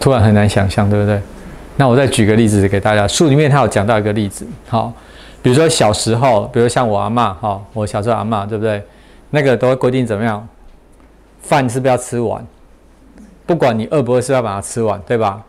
[0.00, 1.20] 突然很难想象，对不对？
[1.76, 3.06] 那我再举个例子给大家。
[3.06, 4.92] 书里面他有讲到一个例子，好，
[5.42, 8.82] 比如说小时候，比如像我阿妈，哈，我小时候阿妈，对不对？
[9.30, 10.46] 那个都会规定怎么样？
[11.42, 12.44] 饭是不是要吃完？
[13.46, 15.42] 不管你饿不饿，是要把它吃完，对吧？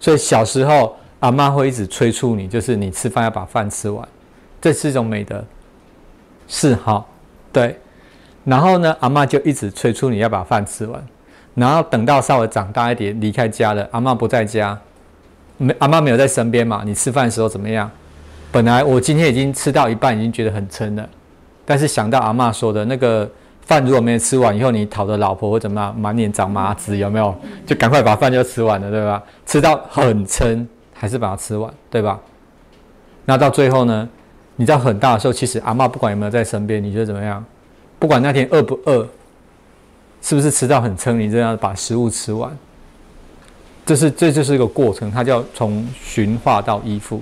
[0.00, 4.06] 所以小时候阿妈会一直催促你，就是你吃饭要把饭吃完，
[4.60, 5.44] 这是一种美德，
[6.48, 7.04] 是哈。
[7.52, 7.78] 对，
[8.44, 11.06] 然后呢，阿妈就一直催促你要把饭吃完，
[11.54, 14.78] 然后等到稍微长大一点，离开家了，阿妈不在家，
[15.58, 16.82] 没阿妈没有在身边嘛？
[16.84, 17.90] 你吃饭的时候怎么样？
[18.50, 21.08] 本来我今天已经吃到一半，已经觉得很撑了，
[21.64, 23.30] 但是想到阿妈说的那个
[23.60, 25.98] 饭如果没有吃完，以后你讨的老婆会怎么样？
[25.98, 27.34] 满脸长麻子，有没有？
[27.66, 29.22] 就赶快把饭就吃完了，对吧？
[29.46, 32.18] 吃到很撑，还是把它吃完，对吧？
[33.24, 34.08] 那到最后呢？
[34.62, 37.44] 你在很大的时候，其实阿妈不管有没有在身边，你觉得怎么样？
[37.98, 39.04] 不管那天饿不饿，
[40.20, 42.56] 是不是吃到很撑，你这样把食物吃完，
[43.84, 47.20] 这是这就是一个过程，它叫从驯化到依附，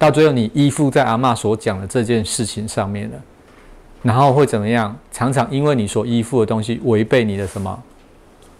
[0.00, 3.16] 到最后你依附在阿妈所讲的这件事情上面了，
[4.02, 4.96] 然后会怎么样？
[5.12, 7.80] 常常因为你所依附的东西违背你的什么？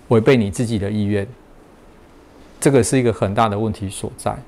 [0.07, 1.27] 违背你自己的意愿，
[2.61, 4.39] 这个是一个很大的问题所在。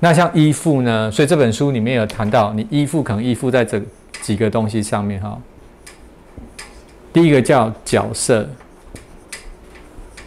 [0.00, 1.10] 那像依附呢？
[1.10, 3.80] 所以这本书里面有谈到，你依附可能依附在这
[4.20, 5.40] 几个东西上面哈。
[7.12, 8.46] 第一个叫角色，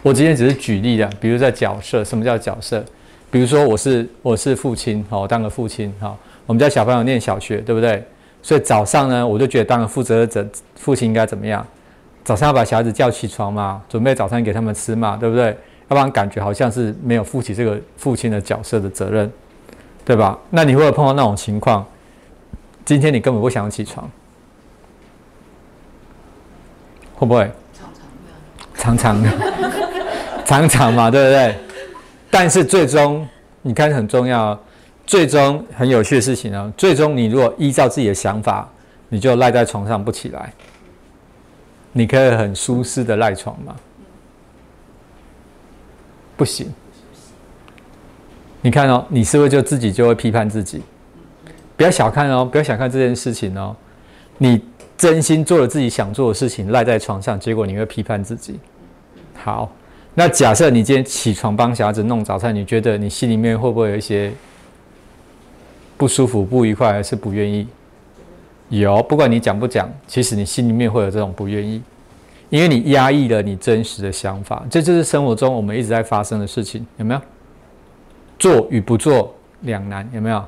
[0.02, 2.84] 我今天只是举例的，比如在角色，什么叫角色？
[3.30, 8.02] 比如说我是我是父亲，好，当个父亲，好，我们家小朋友念小学，对不对？
[8.42, 10.44] 所以早上呢，我就觉得当个负责者，
[10.74, 11.64] 父亲应该怎么样？
[12.24, 15.56] 早上要把小孩子叫起床嘛，准备早餐给他们吃嘛，对不对？
[15.88, 19.30] 要不然感觉好像是没有负起这个父亲的角色的责任。
[20.04, 20.38] 对吧？
[20.50, 21.86] 那你会不会碰到那种情况？
[22.84, 24.10] 今天你根本不想起床，
[27.14, 27.50] 会不会？
[28.74, 29.30] 常常的，
[30.44, 31.54] 常常嘛，对不对？
[32.30, 33.28] 但是最终，
[33.62, 34.58] 你看很重要，
[35.06, 36.72] 最终很有趣的事情哦。
[36.76, 38.68] 最终，你如果依照自己的想法，
[39.08, 40.52] 你就赖在床上不起来，
[41.92, 43.76] 你可以很舒适的赖床吗？
[46.36, 46.72] 不行。
[48.62, 50.82] 你看哦，你是不是就自己就会批判自己？
[51.76, 53.74] 不要小看哦，不要小看这件事情哦。
[54.36, 54.62] 你
[54.98, 58.58] 真心做了自己想做的事情，赖在床上，结果你会批判自己。
[59.34, 59.72] 好，
[60.14, 64.30] 那假设你今天起床帮小孩子弄早餐，你觉得你心里面会不会有一些
[65.96, 67.66] 不舒服、不愉快，还是不愿意？
[68.68, 71.82] 有，不管你讲不讲，其实你心里面会有这种不愿意，
[72.50, 74.62] 因为你压抑了你真实的想法。
[74.68, 77.20] 这就是生活中我们一直在发生的事情，有没有？
[78.40, 80.44] 做与不做两难，有没有？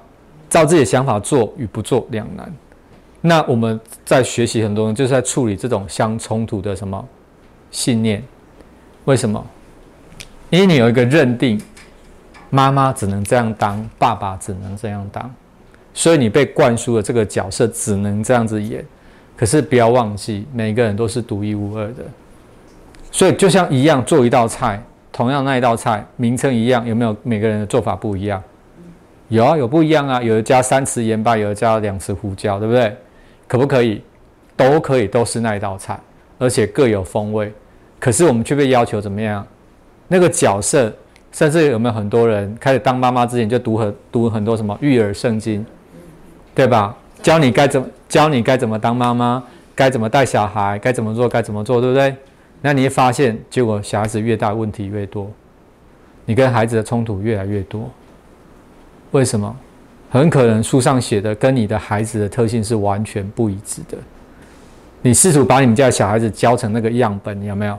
[0.48, 2.52] 照自己的想法做与不做两难。
[3.20, 7.06] 那我们在学习很多人，就是在处理这种相冲突的什么
[7.70, 8.22] 信念？
[9.04, 9.44] 为什么？
[10.50, 11.60] 因为你有一个认定，
[12.50, 15.32] 妈妈只能这样当，爸爸只能这样当，
[15.94, 18.84] 所以你被灌输了这个角色只能这样子演。
[19.36, 22.02] 可是不要忘记，每个人都是独一无二的。
[23.10, 24.82] 所以就像一样，做一道菜。
[25.12, 28.42] 同样那一道菜名称一样，有没有每个人的做法不一样？
[29.28, 30.22] 有啊，有不一样啊。
[30.22, 32.96] 有的加三匙盐巴，有的加两匙胡椒，对不对？
[33.46, 34.02] 可不可以？
[34.56, 35.98] 都可以，都是那一道菜，
[36.38, 37.52] 而且各有风味。
[37.98, 39.46] 可是我们却被要求怎么样？
[40.08, 40.92] 那个角色，
[41.32, 45.64] 甚至有没有很多人开始当妈妈之前就读很读很多什么育儿圣经，
[46.54, 46.94] 对吧？
[47.22, 49.42] 教你该怎教你该怎么当妈妈，
[49.74, 52.14] 该怎么带小孩，该怎么做，该怎么做，对不对？
[52.62, 55.30] 那你会发现，结果小孩子越大，问题越多，
[56.24, 57.90] 你跟孩子的冲突越来越多。
[59.10, 59.54] 为什么？
[60.08, 63.98] 很可能书上写的跟你的孩子的特性是完全不一致的。
[65.00, 67.78] 你试图把你们家的小孩子教成那个样本，有没有？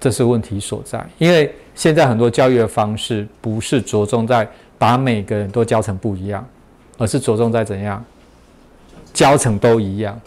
[0.00, 1.04] 这是问题所在。
[1.18, 4.48] 因为现在很多教育的方式不是着重在
[4.78, 6.46] 把每个人都教成不一样，
[6.96, 8.02] 而是着重在怎样
[9.12, 10.18] 教成都一样。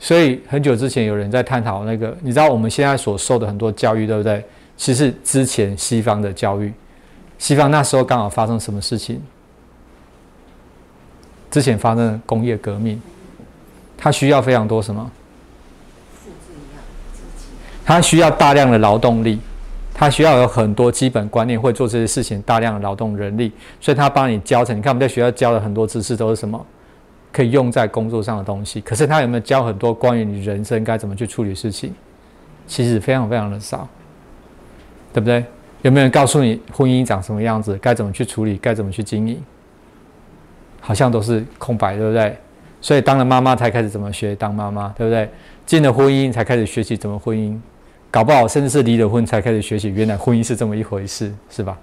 [0.00, 4.42] 所以很久之前有人在探讨那个，你知道我们现在所受的很多教育，对不对？
[4.76, 6.72] 其实之前西方的教育，
[7.38, 9.20] 西方那时候刚好发生什么事情？
[11.50, 13.00] 之前发生工业革命，
[13.98, 15.10] 它需要非常多什么？
[17.84, 19.38] 它需要大量的劳动力，
[19.92, 24.74] 它需要有很多基本观念，会做这些事情，大量的劳动人力，所以他帮你教成。
[24.74, 26.64] 你看我们在学校教的很多知识都是什么？
[27.32, 28.80] 可以用在工作上的东西。
[28.80, 31.92] 可是他有没有教很多关于你人生该怎么去处理事情？
[32.66, 33.88] 其实非常非常的少。
[35.12, 35.44] 对不对？
[35.82, 39.42] 有没有人告诉你婚姻长什么样子，该怎么去处理，该怎么去经营？
[40.80, 42.36] 好像都是空白，对不对？
[42.80, 45.28] 所以当了妈妈才开始怎么学当妈妈，对不对？
[45.66, 47.58] 进了婚姻才开始学习怎么婚姻，
[48.08, 51.76] 搞不好甚至是离了婚才开始学习原来婚姻是这么一回事，是吧？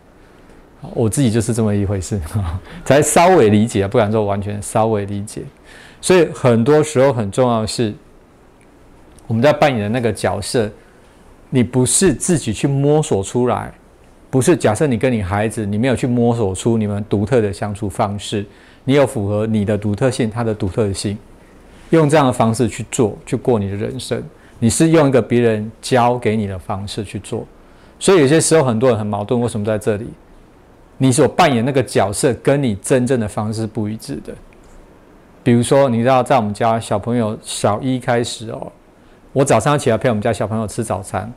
[0.93, 2.19] 我自己就是这么一回事，
[2.86, 5.43] 才稍微理解，不敢说完全稍微理解。
[6.01, 7.93] 所以很多时候很重要的是，
[9.25, 10.69] 我们在扮演的那个角色。
[11.49, 13.71] 你不是自己去摸索出来，
[14.30, 18.45] 不是假设你跟你孩子，你没有去摸索出你们独特的相处方式，
[18.84, 21.17] 你有符合你的独特性，他的独特性，
[21.91, 24.21] 用这样的方式去做，去过你的人生。
[24.59, 27.47] 你是用一个别人教给你的方式去做，
[27.97, 30.05] 所以有些时候很多人很矛盾，为什么在这里？
[30.97, 34.33] 你所扮演那个角色跟你真正的方式不一致的。
[35.43, 38.71] 比如说，你知道在我们家小朋友小一开始哦。
[39.33, 41.31] 我早上起来陪我们家小朋友吃早餐，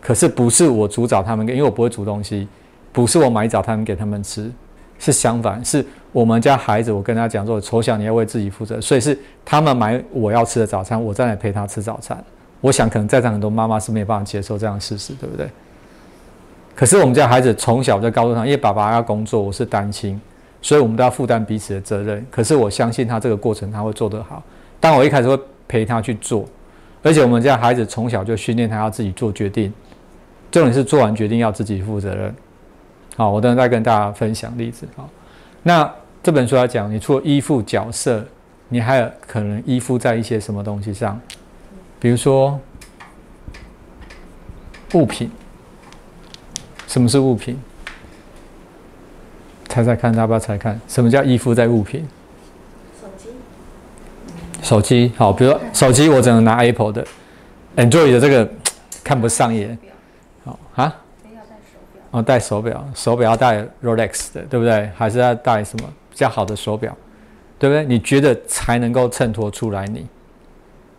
[0.00, 2.48] 可是不是我煮早他们，因为我不会煮东西，
[2.90, 4.50] 不是我买早餐给他们吃，
[4.98, 12.24] 是相反，是我们家孩子，我跟他讲说，从小你要为自己负责，所以是他们买我要吃的早餐，我再来陪他吃早餐。
[12.62, 15.46] 我想可能在场很多妈妈是没有办法接受这样的事实，对不对？
[16.74, 20.20] 可是我们家孩子从小在告诉他，因为爸爸要工作，我是单亲，
[20.60, 22.26] 所以我们都要负担彼此的责任。
[22.30, 24.42] 可是我相信他这个过程他会做得好。
[24.80, 26.44] 当我一开始会陪他去做。
[27.02, 29.70] 而且我们家孩子从小就训练他要自己做决定，
[30.50, 32.34] 重点是做完决定要自己负责任。
[33.14, 34.88] 好，我等会再跟大家分享例子。
[34.96, 35.06] 好，
[35.62, 35.88] 那
[36.22, 38.24] 这本书来讲，你除了依附角色，
[38.70, 41.20] 你还有可能依附在一些什么东西上？
[42.00, 42.58] 比如说
[44.94, 45.30] 物品。
[46.86, 47.58] 什么是物品？
[49.68, 50.80] 猜猜看，要不要猜看？
[50.86, 52.06] 什么叫依附在物品？
[53.00, 53.28] 手机
[54.62, 57.04] 手机好，比如说手机，我只能拿 Apple 的
[57.76, 58.48] ，Android 的这个
[59.02, 59.76] 看不上眼。
[60.44, 60.94] 好啊，
[62.12, 64.88] 哦，戴手表，手表要戴 Rolex 的，对不对？
[64.94, 66.96] 还是要戴什么比较好的手表，
[67.58, 67.84] 对不对？
[67.84, 70.06] 你觉得才能够衬托出来你？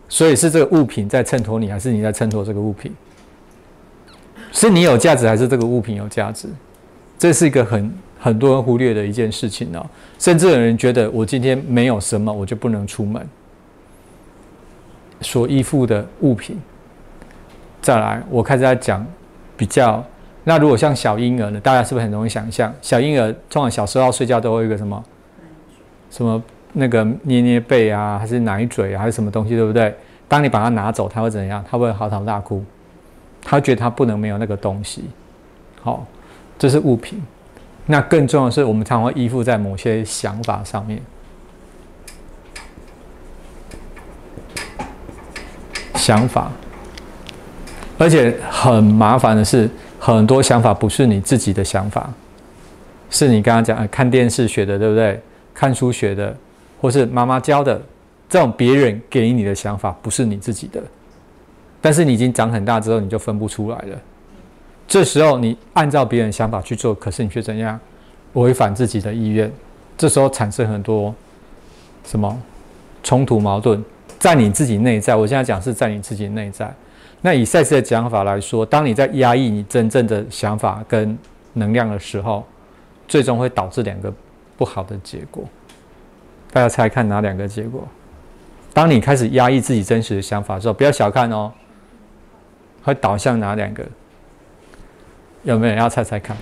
[0.09, 2.93] 所以是这个物品在衬托你，还是你在衬托这个物品？
[4.55, 6.47] 是你有价值，还是这个物品有价值？
[7.17, 9.85] 这是一个很很多人忽略的一件事情哦。
[10.17, 13.21] 甚至有人觉得，我今天没有什么，我就不能出门。
[15.19, 16.57] 所依附的物品，
[17.81, 19.05] 再来，我开始在讲
[19.57, 20.03] 比较。
[20.45, 21.59] 那如果像小婴儿呢？
[21.59, 22.73] 大家是不是很容易想象？
[22.81, 25.03] 小婴儿通常小时候睡觉都会有一个什么？
[26.09, 26.41] 什么
[26.73, 29.93] 那个捏捏背啊，还是奶嘴啊，还是什么东西，对不对？
[30.27, 31.63] 当你把它拿走，他会怎样？
[31.69, 32.63] 他会嚎啕大哭，
[33.45, 35.05] 他觉得他不能没有那个东西。
[35.81, 36.05] 好，
[36.59, 37.21] 这是物品。
[37.85, 40.99] 那更重要的是，我们常会依附在某些想法上面。
[45.93, 46.51] 想法，
[47.99, 49.69] 而且很麻烦的是，
[49.99, 52.11] 很多想法不是你自己的想法，
[53.11, 55.21] 是你刚刚讲看电视学的，对不对？
[55.53, 56.35] 看书学的，
[56.81, 57.81] 或是妈妈教的，
[58.27, 60.83] 这种别人给你的想法不是你自己的。
[61.85, 64.01] 但是你已经长很大之后，你就分不出来了。
[64.87, 67.79] 这时候你按照别人想法去做，可是你却怎样
[68.33, 69.51] 违反自己的意愿？
[69.95, 71.13] 这时候产生很多
[72.03, 72.35] 什么
[73.03, 73.85] 冲突矛盾？
[74.17, 76.73] 在你自己内在，我现在讲是在你自己内在。
[77.21, 81.15] 那以赛斯的讲法来说，当你在压抑你真正的想法跟
[81.53, 82.43] 能量的时候，
[83.07, 84.11] 最终会导致两个
[84.57, 85.43] 不好的结果。
[86.51, 87.87] 大家猜看哪两个结果？
[88.73, 91.51] 当你开始压抑自己真实的想法之后，不要小看哦，
[92.85, 93.83] 会导向哪两个？
[95.43, 96.37] 有没有人要猜猜看？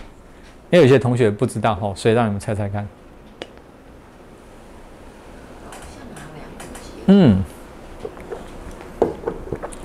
[0.70, 2.88] 因为有些同学不知道哦，所以让你们猜猜看。
[7.08, 7.44] 嗯。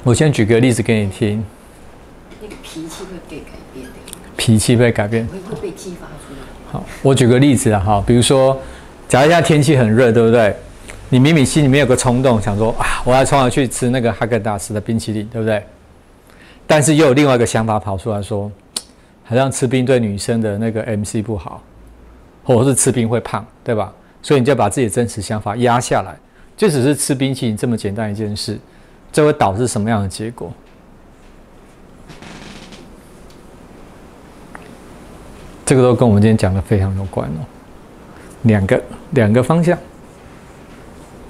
[0.03, 1.45] 我先举个例子给你听。
[2.41, 3.93] 那个脾气会被改变的。
[4.37, 5.27] 脾气被改变。
[5.27, 6.73] 会会被激发出来。
[6.73, 8.61] 好，我举个例子啊，哈，比如说，
[9.09, 10.55] 假如现在天气很热，对不对？
[11.11, 15.63] 你明明心里面有个冲动，想说啊，我要冲上去吃那个哈根达斯的冰淇淋，对不对？
[16.69, 18.53] 但是又有另外一个想法跑出来说，
[19.25, 21.63] 好像吃冰对女生的那个 MC 不好，
[22.45, 23.93] 或者是吃冰会胖，对吧？
[24.23, 26.15] 所以你就把自己的真实想法压下来，
[26.57, 28.59] 就只是吃冰淇淋这么简单一件事，
[29.11, 30.53] 这会导致什么样的结果？
[35.65, 37.45] 这个都跟我们今天讲的非常有关哦，
[38.43, 39.79] 两个两个方向，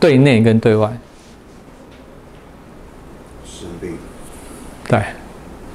[0.00, 0.90] 对内跟对外，
[3.44, 3.98] 生病，
[4.88, 5.02] 对，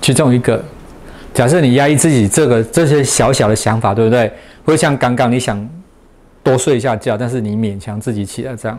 [0.04, 0.62] 其中一个，
[1.34, 4.30] 假设你压抑自己这个这些小小的想法，对不对？
[4.66, 5.66] 会像刚刚你想
[6.44, 8.78] 多睡一下觉，但是你勉强自己起来这样，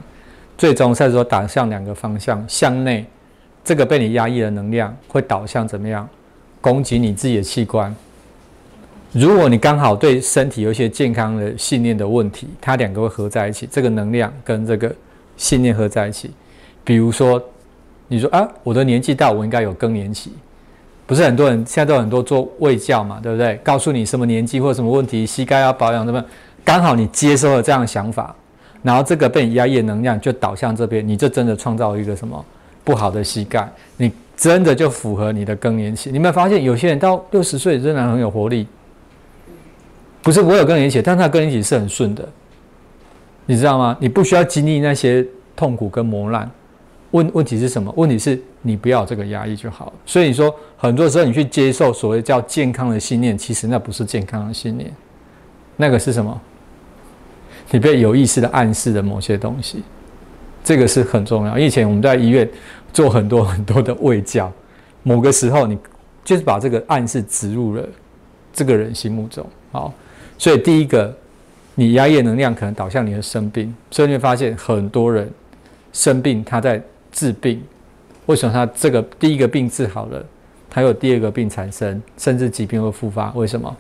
[0.59, 3.07] 最终在说导向两个方向，向内，
[3.64, 6.07] 这个被你压抑的能量会导向怎么样？
[6.61, 7.95] 攻击你自己的器官。
[9.12, 14.95] 如果你刚好对身体有一些健康的信念的问题，它两个会合在一起，这个能量跟这个
[15.39, 16.31] 信念合在一起。
[16.85, 17.43] 比如说，
[18.09, 20.31] 你说啊，我的年纪大，我应该有更年期，
[21.07, 23.57] 不是很多人现在都很多做胃教嘛，对不对？
[23.63, 26.25] 告诉你什么年纪或者什么问题，膝盖要保养，什么，
[26.65, 28.35] 刚好你接收了这样的想法，
[28.83, 32.43] 然后这个被压抑的能量就导向这边，你就真的创造一个什么
[32.83, 36.09] 不好的膝盖，你真的就符合你的更年期。
[36.09, 38.67] 你有没有发现有些人到六十岁仍然很有活力？
[40.23, 42.27] 不是我有更年期，但他更年期是很顺的，
[43.45, 43.95] 你知道吗？
[44.01, 45.23] 你不需要经历那些
[45.55, 46.51] 痛苦跟磨难。
[47.15, 47.93] 问问题是什么？
[47.97, 49.93] 问题是你不要这个压抑就好了。
[50.05, 54.93] 所以你说，很多时候你去接受所谓叫健康的信念，其实那不是健康的信念，
[55.77, 56.41] 那个是什么？
[57.71, 59.85] 你被有意识的暗示的某些东西，
[60.65, 61.57] 这个是很重要。
[61.57, 62.49] 以前我们在医院
[62.93, 64.53] 做很多很多的胃教，
[65.05, 65.79] 某个时候你
[66.25, 67.89] 就是把这个暗示植入了
[68.53, 69.95] 这个人心目中，好。
[70.37, 71.17] 所以第一个，
[71.77, 75.31] 你压抑能量可能导向你的生病，所以你会发现很多人
[75.93, 76.83] 生病，他在
[77.15, 77.62] 治病。
[78.27, 80.23] 为什么他这个第一个病治好了，
[80.69, 83.33] 他有第二个病产生，甚至疾病会复发？
[83.33, 83.75] 为什么？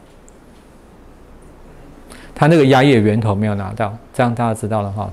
[2.34, 5.12] 他那个压抑的源头没有拿到，这样大家知道了哈。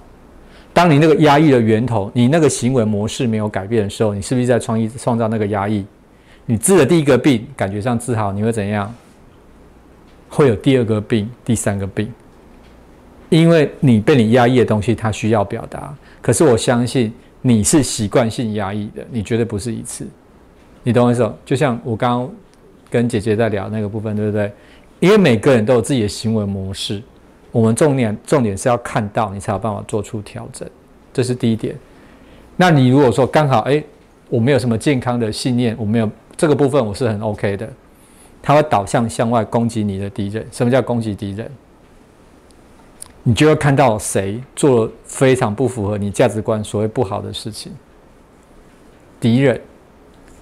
[0.74, 5.86] 当你那个压抑的源头，你那个行为模式没有改变的时候，你是不是在创意创造那个压抑？
[6.46, 8.94] 你治了第一个病，感觉上治好，你会怎样？
[10.30, 12.10] 会有第二个病、第三个病，
[13.28, 15.94] 因为你被你压抑的东西，它需要表达。
[16.22, 20.08] 可是我相信你是习惯性压抑的，你绝对不是一次。
[20.84, 21.32] 你懂我意思？
[21.46, 22.32] 就像我刚刚
[22.90, 24.52] 跟姐姐在聊那个部分，对不对？
[25.00, 27.02] 因为每个人都有自己的行为模式，
[27.52, 30.68] 我们重点重点是要看到你才有办法做出调整，
[31.12, 31.76] 这是第一点。
[32.56, 33.84] 那你如果说刚好哎，
[34.30, 37.68] 我没有什么健康的信念，我没有这个部分，我是很 OK 的。
[38.44, 40.46] 他会导向向外攻击你的敌人。
[40.52, 41.50] 什么叫攻击敌人？
[43.24, 47.72] 你就会看到谁做了非常不符合你价值观、所谓不好的事情。
[49.20, 49.62] 敌人，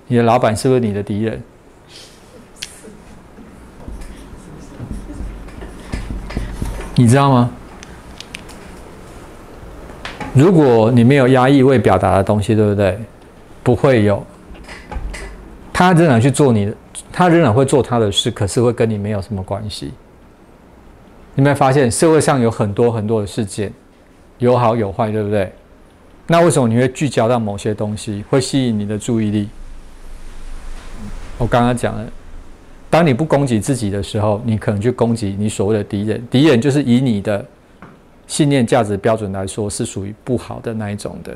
[0.08, 1.42] 你的老板是不是你的敌人？
[6.96, 7.50] 你知道吗？
[10.34, 12.98] 如果你没有压抑未表达的东西，对不对？
[13.62, 14.26] 不会有，
[15.74, 16.74] 他仍然去做你的。
[17.12, 19.92] 他仍然会做他的事，可是会跟你没有什么关系。
[21.40, 23.72] 你没有发现社会上有很多很多的事件，
[24.40, 25.50] 有好有坏，对不对？
[26.28, 29.48] 那为什么你会聚焦到某些东西，会吸引你的注意力？
[31.38, 32.06] 我刚刚讲了，
[32.90, 36.28] 当你不攻击自己的时候，你可能去攻击你所谓的敌人。
[36.30, 37.46] 敌人就是以你的
[38.28, 41.34] 信念、价值标准来说，是属于不好的那一种的。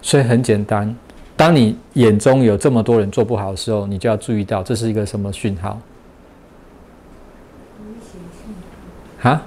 [0.00, 0.96] 所以很简单。
[1.36, 5.78] 当你眼中有这么多人做不好的时候，你就要注意到这是一个什么讯号？
[9.22, 9.42] 啊？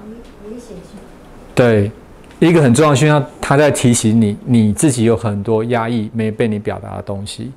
[1.54, 1.92] 对，
[2.40, 7.52] 一个很重要的讯号，他在提醒你，你自己有很多压抑没被你表达的东西，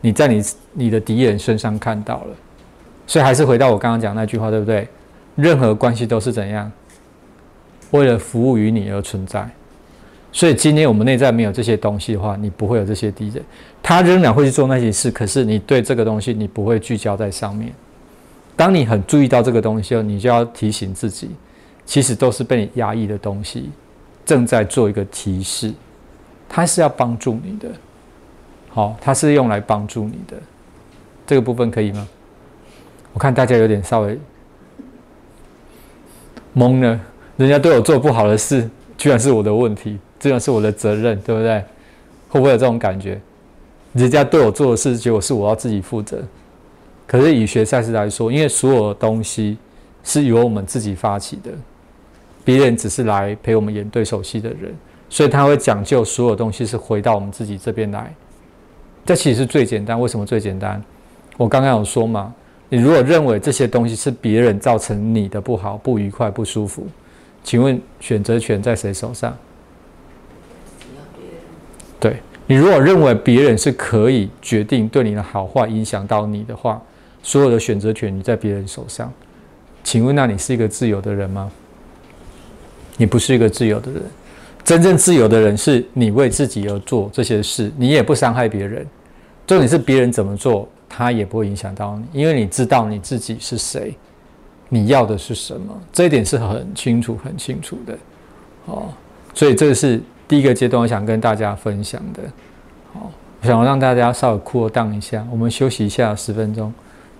[0.00, 0.42] 你在你
[0.72, 2.34] 你的敌人身上看到了。
[3.06, 4.86] 所以还是回到我刚刚讲那句话，对不对？
[5.36, 6.70] 任何关系都是怎样，
[7.92, 9.48] 为了服务于你而存在。
[10.32, 13.42] 所以今天我们内在没有这些东西的话，你不会有这些敌人。
[13.82, 17.72] 他仍然会去做那些事，可是你对这个东西你不会聚焦在上面。
[18.56, 21.30] 当你很注意到这个东西后，你就要提醒自己，
[21.86, 23.70] 其实都是被你压抑的东西，
[24.24, 25.72] 正在做一个提示，
[26.48, 27.68] 它是要帮助你的。
[28.68, 30.36] 好，它是用来帮助你的。
[31.26, 32.06] 这个部分可以吗？
[33.14, 34.18] 我看大家有点稍微
[36.54, 37.00] 懵了，
[37.36, 38.68] 人家对我做不好的事，
[38.98, 39.98] 居然是我的问题。
[40.18, 41.64] 这个是我的责任，对不对？
[42.28, 43.20] 会不会有这种感觉？
[43.92, 46.22] 人家对我做的事，结果是我要自己负责。
[47.06, 49.56] 可是以学赛事来说，因为所有的东西
[50.02, 51.50] 是由我们自己发起的，
[52.46, 54.72] 别人只是来陪我们演对手戏的人，
[55.10, 58.14] 所以他会讲究所有东西是回到我们自己这边来。
[59.04, 60.00] 这其实最简单。
[60.00, 60.80] 为什么最简单？
[61.36, 62.32] 我刚刚有说嘛，
[62.68, 66.86] 你如果认为这些东西是别人造成你的不好、不愉快、不舒服，
[67.42, 69.36] 请问选择权在谁手上？
[71.98, 76.80] 对你如果认为别人是可以决定对你的好坏影响到你的话，
[77.24, 79.12] 所有的选择权你在别人手上，
[79.82, 81.50] 请问那你是一个自由的人吗？
[82.96, 84.02] 你不是一个自由的人。
[84.64, 88.84] 真正自由的人是你为自己而做这些事，你也不伤害别人。
[89.46, 93.94] 重点是别人怎么做，他也不会影响到你，因为你知道你自己是谁，
[94.68, 97.96] 你要的是什么，这一点是很清楚、很清楚的。
[98.64, 98.88] 哦，
[99.34, 102.22] 所以这是第一个阶段，我想跟大家分享的。
[102.92, 106.74] 好，我想让大家稍微扩荡一下，我们休息一下十分钟。